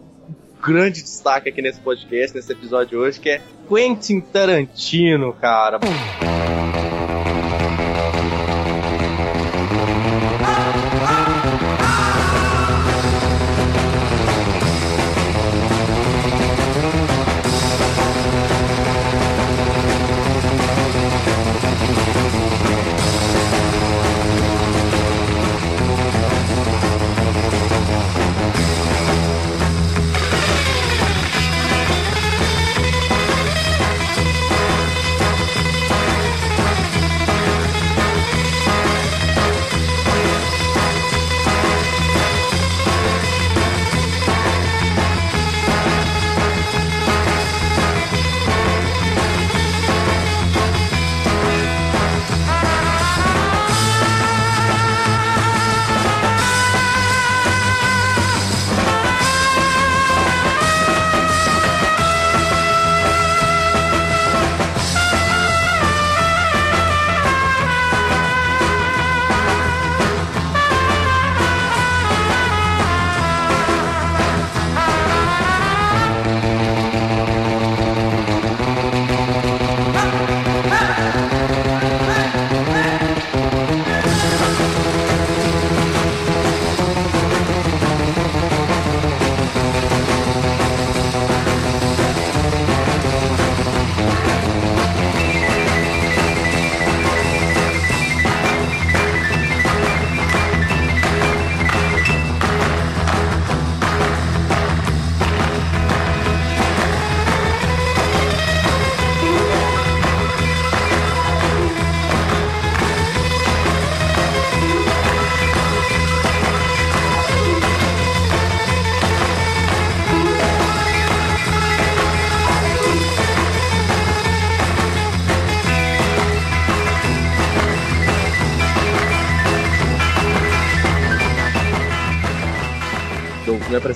[0.63, 5.81] grande destaque aqui nesse podcast, nesse episódio de hoje, que é Quentin Tarantino, cara.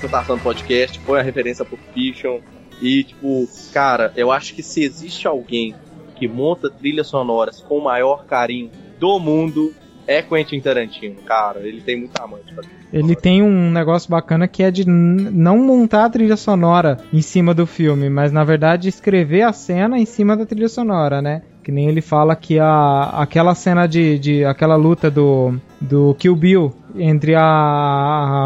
[0.07, 2.39] Apresentação do podcast foi a referência por Fiction.
[2.81, 5.75] E, tipo, cara, eu acho que se existe alguém
[6.15, 9.73] que monta trilhas sonoras com o maior carinho do mundo,
[10.07, 11.61] é Quentin Tarantino, cara.
[11.61, 16.05] Ele tem muita amante pra Ele tem um negócio bacana que é de não montar
[16.05, 20.37] a trilha sonora em cima do filme, mas na verdade escrever a cena em cima
[20.37, 21.43] da trilha sonora, né?
[21.63, 26.35] Que nem ele fala que a, aquela cena de, de aquela luta do, do Kill
[26.35, 27.43] Bill entre a,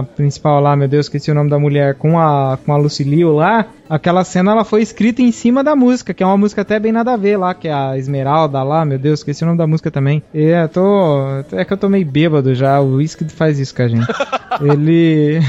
[0.01, 3.05] a principal lá, meu Deus, esqueci o nome da mulher, com a, com a Lucy
[3.05, 6.63] Liu lá, aquela cena ela foi escrita em cima da música, que é uma música
[6.63, 9.47] até bem nada a ver lá, que é a Esmeralda lá, meu Deus, esqueci o
[9.47, 10.23] nome da música também.
[10.35, 13.83] E é, tô, é que eu tô meio bêbado já, o whisky faz isso com
[13.83, 14.07] a gente.
[14.61, 15.41] ele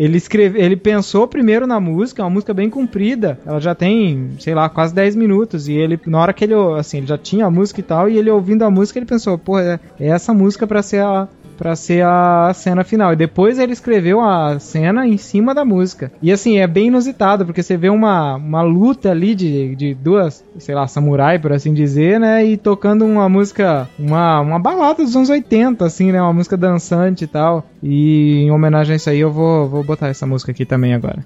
[0.00, 3.38] ele escreve, ele pensou primeiro na música, é uma música bem comprida.
[3.44, 6.98] Ela já tem, sei lá, quase 10 minutos e ele na hora que ele, assim,
[6.98, 9.58] ele já tinha a música e tal e ele ouvindo a música, ele pensou, pô,
[9.58, 11.28] é, é essa música pra ser a
[11.60, 13.12] para ser a cena final.
[13.12, 16.10] E depois ele escreveu a cena em cima da música.
[16.22, 20.42] E assim, é bem inusitado, porque você vê uma, uma luta ali de, de duas,
[20.58, 22.42] sei lá, samurai, por assim dizer, né?
[22.42, 26.22] E tocando uma música, uma, uma balada dos anos 80, assim, né?
[26.22, 27.66] Uma música dançante e tal.
[27.82, 31.22] E em homenagem a isso aí, eu vou, vou botar essa música aqui também agora.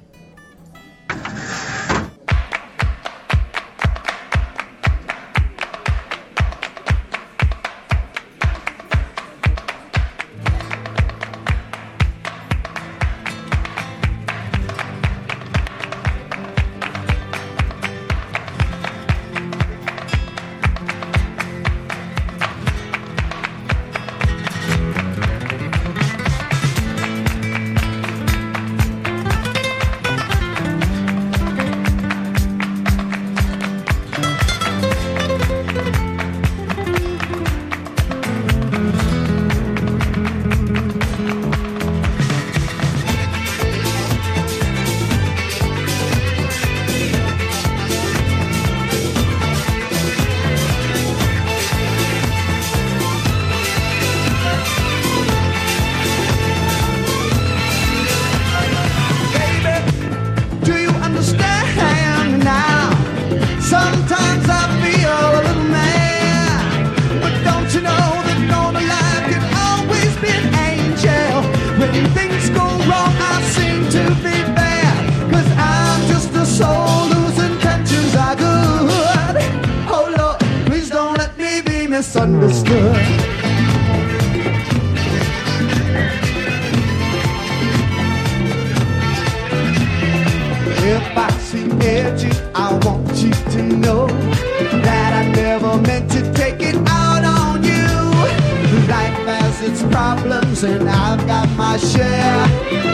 [99.95, 102.47] Problems, and I've got my share.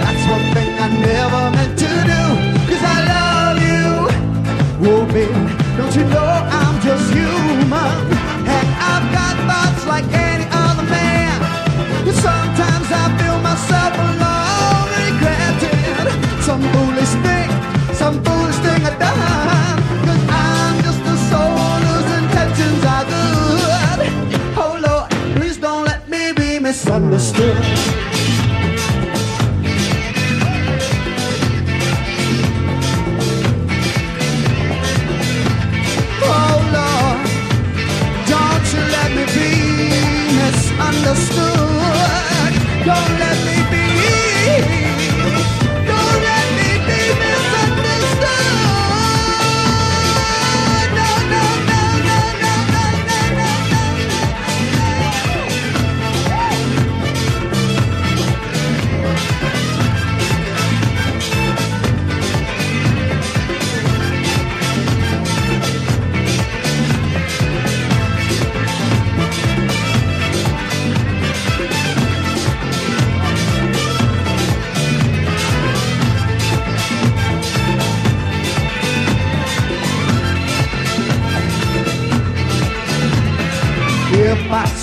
[0.03, 2.23] That's one thing I never meant to do,
[2.69, 3.30] cause I love
[26.99, 28.10] misunderstood.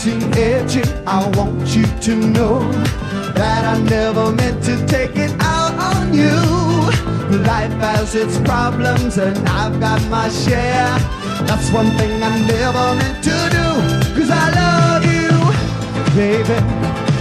[0.10, 2.60] I edgy, I want you to know
[3.34, 6.38] that I never meant to take it out on you.
[7.44, 10.96] Life has its problems, and I've got my share.
[11.46, 13.68] That's one thing I never meant to do,
[14.16, 15.32] cause I love you,
[16.16, 16.56] baby.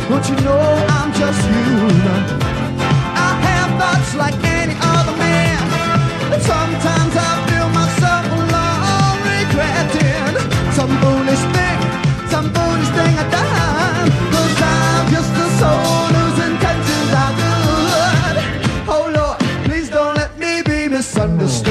[0.08, 0.62] Don't you know
[0.96, 2.22] I'm just human?
[3.18, 5.58] I have thoughts like any other man.
[6.32, 10.92] And sometimes I feel myself alone, regretting some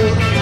[0.05, 0.34] thank you.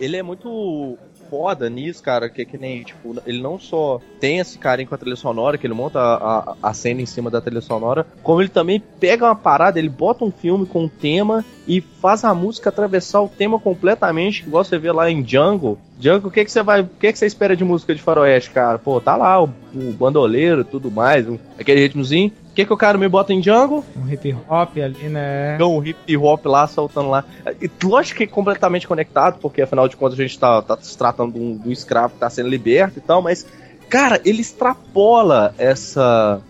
[0.00, 0.98] Ele, é muito
[1.30, 4.94] foda nisso, cara, que é que nem, tipo, ele não só tem esse carinho com
[4.94, 8.06] a trilha sonora, que ele monta a, a, a cena em cima da trilha sonora,
[8.22, 12.24] como ele também pega uma parada, ele bota um filme com um tema e faz
[12.24, 15.78] a música atravessar o tema completamente, igual você vê lá em Django.
[15.98, 18.50] Django, o que que você vai, o que que você espera de música de faroeste,
[18.50, 18.78] cara?
[18.78, 22.30] Pô, tá lá o, o bandoleiro tudo mais, um- aquele ritmozinho.
[22.54, 23.84] O que que o cara me bota em Django?
[23.96, 25.56] Um hip hop ali, né?
[25.56, 27.24] Então, o hip hop lá, soltando lá.
[27.60, 30.96] E lógico que é completamente conectado, porque afinal de contas a gente tá, tá se
[30.96, 33.44] tratando de um, de um escravo que tá sendo liberto e tal, mas,
[33.88, 36.40] cara, ele extrapola essa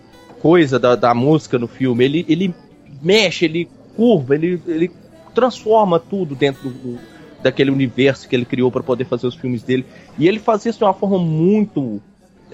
[0.42, 2.05] coisa da, da música no filme.
[2.05, 2.55] Ele, ele
[3.00, 4.90] mexe, ele curva, ele, ele
[5.34, 6.98] transforma tudo dentro do,
[7.42, 9.86] daquele universo que ele criou para poder fazer os filmes dele.
[10.18, 12.02] E ele faz isso de uma forma muito.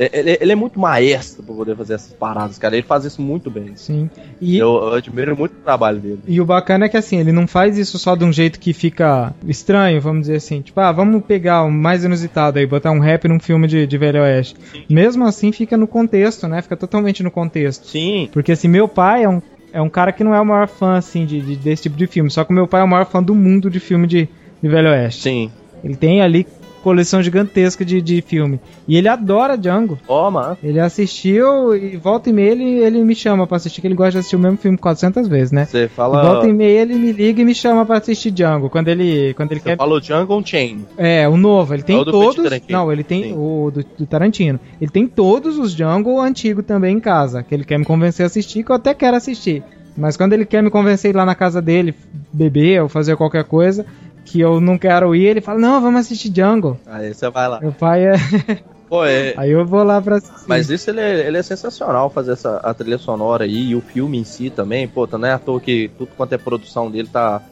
[0.04, 2.74] É- Ele, ele é muito maestro pra poder fazer essas paradas, cara.
[2.76, 3.72] Ele faz isso muito bem.
[3.76, 4.08] Sim.
[4.40, 6.20] E, Eu, eu admiro muito o trabalho dele.
[6.26, 8.72] E o bacana é que assim, ele não faz isso só de um jeito que
[8.72, 10.60] fica estranho, vamos dizer assim.
[10.62, 13.98] Tipo, ah, vamos pegar o mais inusitado aí, botar um rap num filme de, de
[13.98, 14.56] Velho Oeste.
[14.88, 16.62] Mesmo assim, fica no contexto, né?
[16.62, 17.86] Fica totalmente no contexto.
[17.86, 18.28] Sim.
[18.32, 19.42] Porque assim, meu pai é um,
[19.72, 22.06] é um cara que não é o maior fã, assim, de, de- desse tipo de
[22.06, 22.30] filme.
[22.30, 24.28] Só que meu pai é o maior fã do mundo de filme de,
[24.62, 25.22] de Velho Oeste.
[25.22, 25.50] Sim.
[25.84, 26.46] Ele tem ali
[26.82, 28.60] coleção gigantesca de, de filme.
[28.88, 29.98] E ele adora Django.
[30.08, 30.56] Ó, mano.
[30.62, 34.12] Ele assistiu e volta e meia ele, ele me chama pra assistir, que ele gosta
[34.12, 35.64] de assistir o mesmo filme 400 vezes, né?
[35.66, 36.22] Você E fala.
[36.22, 38.68] Volta e meia ele me liga e me chama pra assistir Django.
[38.70, 39.76] Quando ele, quando ele Você quer.
[39.76, 40.84] falou Jungle Chain.
[40.96, 41.74] É, o novo.
[41.74, 42.60] Ele tem É o do Quentin todos.
[42.68, 43.32] Não, ele tem Sim.
[43.36, 44.58] o do, do Tarantino.
[44.80, 47.42] Ele tem todos os Django antigo também em casa.
[47.42, 49.62] Que ele quer me convencer a assistir, que eu até quero assistir.
[49.96, 51.94] Mas quando ele quer me convencer a ir lá na casa dele,
[52.32, 53.84] beber ou fazer qualquer coisa,
[54.30, 56.78] que eu não quero ir, ele fala: Não, vamos assistir Django.
[56.86, 57.60] Aí você vai lá.
[57.60, 58.14] Meu pai é.
[58.88, 59.34] Pô, é.
[59.36, 60.48] Aí eu vou lá pra assistir.
[60.48, 63.80] Mas isso ele é, ele é sensacional fazer essa a trilha sonora aí e o
[63.80, 64.86] filme em si também.
[64.86, 67.42] Pô, tá, não é à toa que tudo quanto é produção dele tá.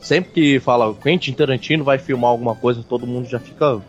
[0.00, 3.80] Sempre que fala Quentin Tarantino vai filmar alguma coisa, todo mundo já fica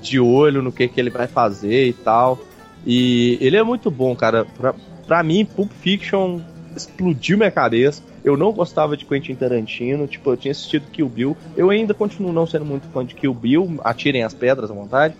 [0.00, 2.38] de olho no que, que ele vai fazer e tal.
[2.86, 4.44] E ele é muito bom, cara.
[4.56, 4.74] Pra,
[5.06, 6.40] pra mim, Pulp Fiction
[6.74, 8.02] explodiu minha cabeça.
[8.28, 11.36] Eu não gostava de Quentin Tarantino, tipo, eu tinha assistido Kill Bill.
[11.56, 15.14] Eu ainda continuo não sendo muito fã de Kill Bill, atirem as pedras à vontade.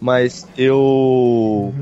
[0.00, 1.74] Mas eu.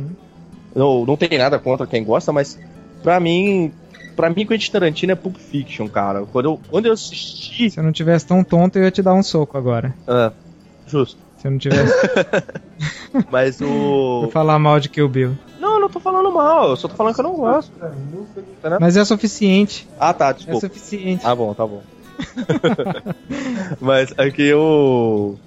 [0.75, 2.59] Não, não tem nada contra quem gosta, mas
[3.03, 3.73] pra mim.
[4.17, 6.25] Pra mim, Quentin Tarantino é Pulp Fiction, cara.
[6.25, 7.71] Quando eu, quando eu assisti.
[7.71, 9.95] Se eu não tivesse tão tonto, eu ia te dar um soco agora.
[10.09, 10.33] Ah,
[10.87, 11.19] justo.
[11.37, 11.93] Se eu não tivesse.
[13.31, 13.67] Mas o.
[14.23, 15.37] Vou falar mal de Kill Bill.
[15.59, 17.73] Não, eu não tô falando mal, eu só tô falando que eu não gosto.
[18.81, 19.87] Mas é suficiente.
[19.99, 20.61] Ah, tá, É desculpa.
[20.61, 21.27] suficiente.
[21.27, 21.83] Ah, bom, tá bom.
[23.81, 25.39] Mas é que eu.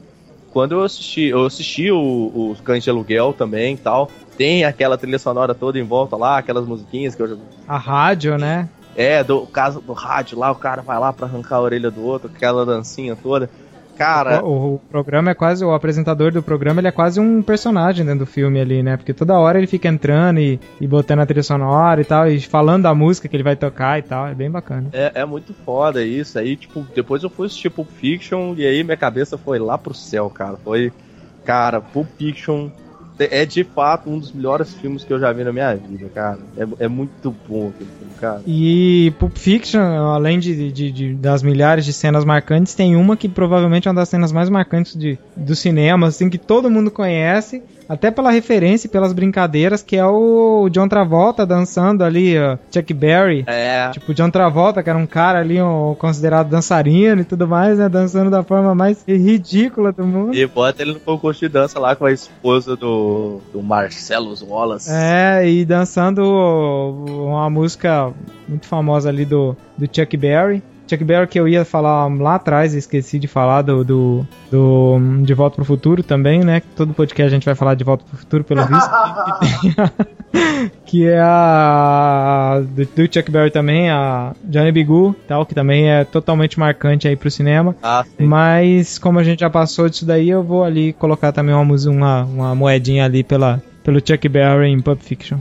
[0.51, 4.09] Quando eu assisti, eu assisti o- os Cães de Aluguel também e tal.
[4.38, 7.36] Tem aquela trilha sonora toda em volta lá, aquelas musiquinhas que eu já.
[7.67, 8.69] A rádio, né?
[8.95, 12.03] É, do caso do rádio lá, o cara vai lá pra arrancar a orelha do
[12.03, 13.49] outro, aquela dancinha toda.
[13.98, 15.64] Cara, O, o programa é quase.
[15.64, 18.98] O apresentador do programa ele é quase um personagem dentro do filme ali, né?
[18.98, 22.39] Porque toda hora ele fica entrando e, e botando a trilha sonora e tal, e
[22.39, 24.28] falando da música que ele vai tocar e tal.
[24.28, 24.89] É bem bacana.
[24.94, 26.39] é, é muito foda isso.
[26.39, 29.94] Aí, tipo, depois eu fui assistir Pulp Fiction e aí minha cabeça foi lá pro
[29.94, 30.58] céu, cara.
[30.64, 30.91] Foi.
[31.46, 32.70] Cara, Pulp Fiction
[33.20, 36.39] é de fato um dos melhores filmes que eu já vi na minha vida, cara.
[36.57, 38.41] É, é muito bom aquele filme, cara.
[38.45, 43.30] E Pulp Fiction, além de, de- de- das milhares de cenas marcantes, tem uma que
[43.30, 47.61] provavelmente é uma das cenas mais marcantes de, do cinema, assim, que todo mundo conhece,
[47.88, 52.93] até pela referência e pelas brincadeiras, que é o John Travolta dançando ali, ó, Chuck
[52.93, 53.43] Berry.
[53.45, 53.89] É.
[53.91, 57.89] Tipo, John Travolta, que era um cara ali, um, considerado dançarino e tudo mais, né?
[57.89, 60.34] Dançando da forma mais ridícula do mundo.
[60.34, 63.03] E bota ele no concurso de dança lá com a esposa do,
[63.51, 64.89] do Marcelo Wallace.
[64.91, 68.12] É, e dançando uma música
[68.47, 70.62] muito famosa ali do, do Chuck Berry.
[70.88, 75.34] Chuck Berry que eu ia falar lá atrás, esqueci de falar do, do, do De
[75.34, 76.62] Volta pro Futuro também, né?
[76.76, 78.89] Todo podcast a gente vai falar de Volta pro Futuro, pelo visto.
[80.86, 84.84] que é a do, do Chuck Berry também, a Johnny B.
[84.84, 87.75] Good, tal, que também é totalmente marcante aí pro cinema.
[87.81, 88.25] Ah, sim.
[88.25, 92.23] Mas como a gente já passou disso daí, eu vou ali colocar também uma, uma,
[92.23, 95.39] uma moedinha ali pela, pelo Chuck Berry em Pulp Fiction.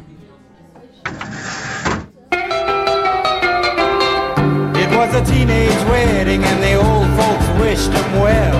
[4.74, 8.53] It was a teenage wedding and the old folks wished him well.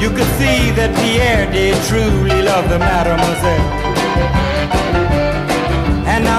[0.00, 3.93] You could see that Pierre did truly love the mademoiselle.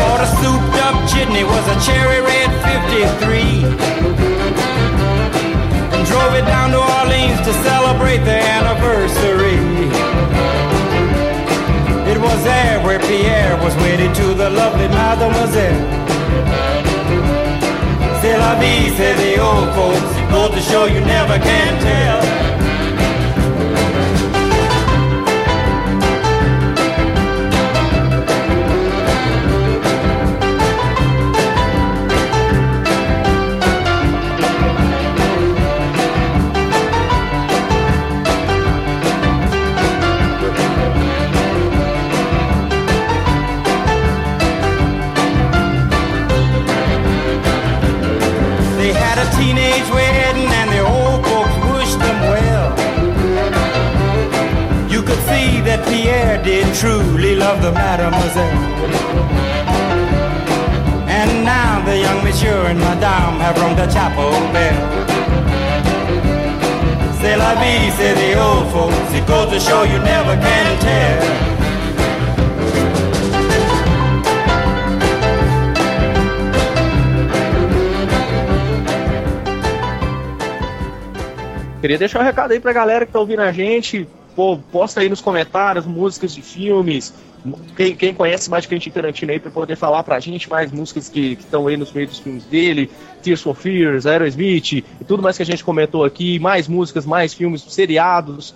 [0.00, 3.68] Bought a souped up jitney, was a cherry red 53.
[5.94, 9.60] And drove it down to Orleans to celebrate their anniversary.
[12.10, 15.84] It was there where Pierre was wedded to the lovely mademoiselle.
[18.20, 20.12] C'est la vie, say the old folks.
[20.32, 22.49] Goes to show you never can tell.
[58.10, 58.56] Mademoiselle.
[61.08, 64.78] And now the young monsieur and madame have rung the chapel bell.
[67.20, 69.14] C'est la vie, say the old folks.
[69.14, 71.50] It goes to show you never can tell.
[81.80, 84.06] Queria deixar um recado aí pra galera que tá ouvindo a gente.
[84.34, 87.12] pô, posta aí nos comentários músicas de filmes.
[87.76, 91.08] Quem, quem conhece mais de Quentin Tarantino aí pra poder falar pra gente mais músicas
[91.08, 92.90] que estão aí nos meios dos filmes dele,
[93.22, 97.32] Tears for Fears, Aerosmith e tudo mais que a gente comentou aqui, mais músicas, mais
[97.32, 98.54] filmes, seriados.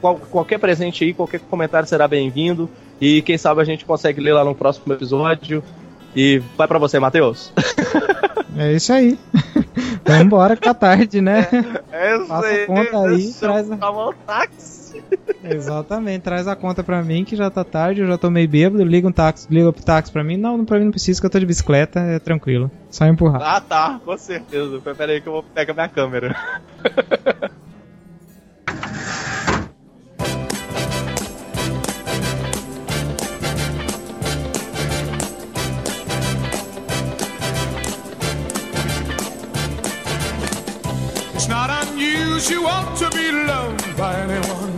[0.00, 2.68] Qual- qualquer presente aí, qualquer comentário será bem-vindo.
[3.00, 5.62] E quem sabe a gente consegue ler lá no próximo episódio.
[6.16, 7.52] E vai pra você, Matheus.
[8.56, 9.16] É isso aí.
[10.04, 11.46] Vambora que tá tarde, né?
[11.92, 12.62] É isso Passa aí.
[12.62, 14.77] a conta aí, traz a- chamar o táxi.
[15.44, 18.82] Exatamente, traz a conta pra mim que já tá tarde, eu já tô meio bêbado,
[18.84, 20.36] liga um táxi, liga pro táxi pra mim.
[20.36, 22.70] Não, pra mim não precisa que eu tô de bicicleta, é tranquilo.
[22.90, 23.42] Só empurrar.
[23.42, 24.80] Ah, tá, com certeza.
[24.80, 26.36] Pera aí que eu vou pegar minha câmera.
[41.34, 44.77] It's not unusual to be loved by anyone.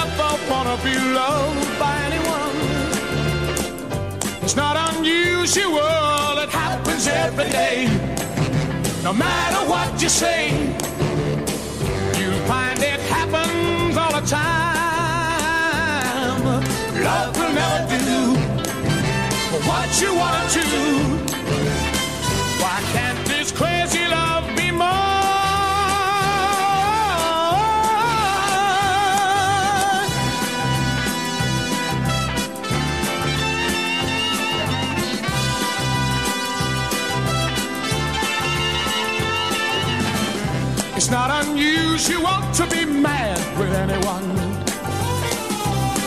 [0.11, 2.57] ever wanna be loved by anyone,
[4.43, 7.87] it's not unusual, it happens every day.
[9.03, 10.41] No matter what you say,
[12.17, 14.81] you'll find it happens all the time.
[17.07, 18.21] Love will never do
[19.69, 20.65] what you wanna do.
[22.63, 24.60] Why can't this crazy love be
[41.11, 44.23] not unusual to be mad with anyone.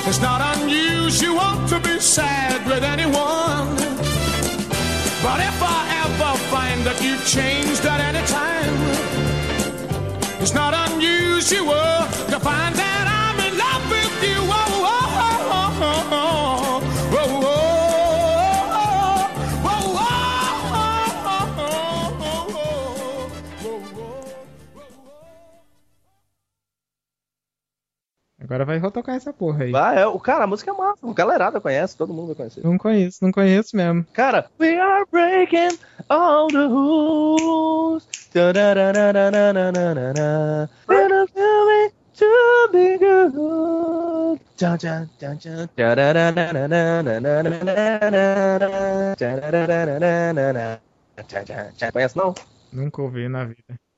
[0.09, 3.76] It's not unusual to be sad with anyone.
[5.22, 8.74] But if I ever find that you've changed at any time,
[10.40, 12.74] it's not unusual to find
[28.55, 29.72] Agora vai tocar essa porra aí.
[29.74, 31.05] Ah, é, o cara, a música é massa.
[31.05, 32.62] O galerada conhece, todo mundo vai conhecer.
[32.62, 34.06] Não conheço, não conheço mesmo.
[34.12, 35.76] Cara, we are breaking
[36.09, 38.06] all the rules.
[38.32, 38.52] To
[42.70, 43.35] be good.
[51.93, 52.32] Conhece não?
[52.72, 53.74] Nunca ouvi na vida.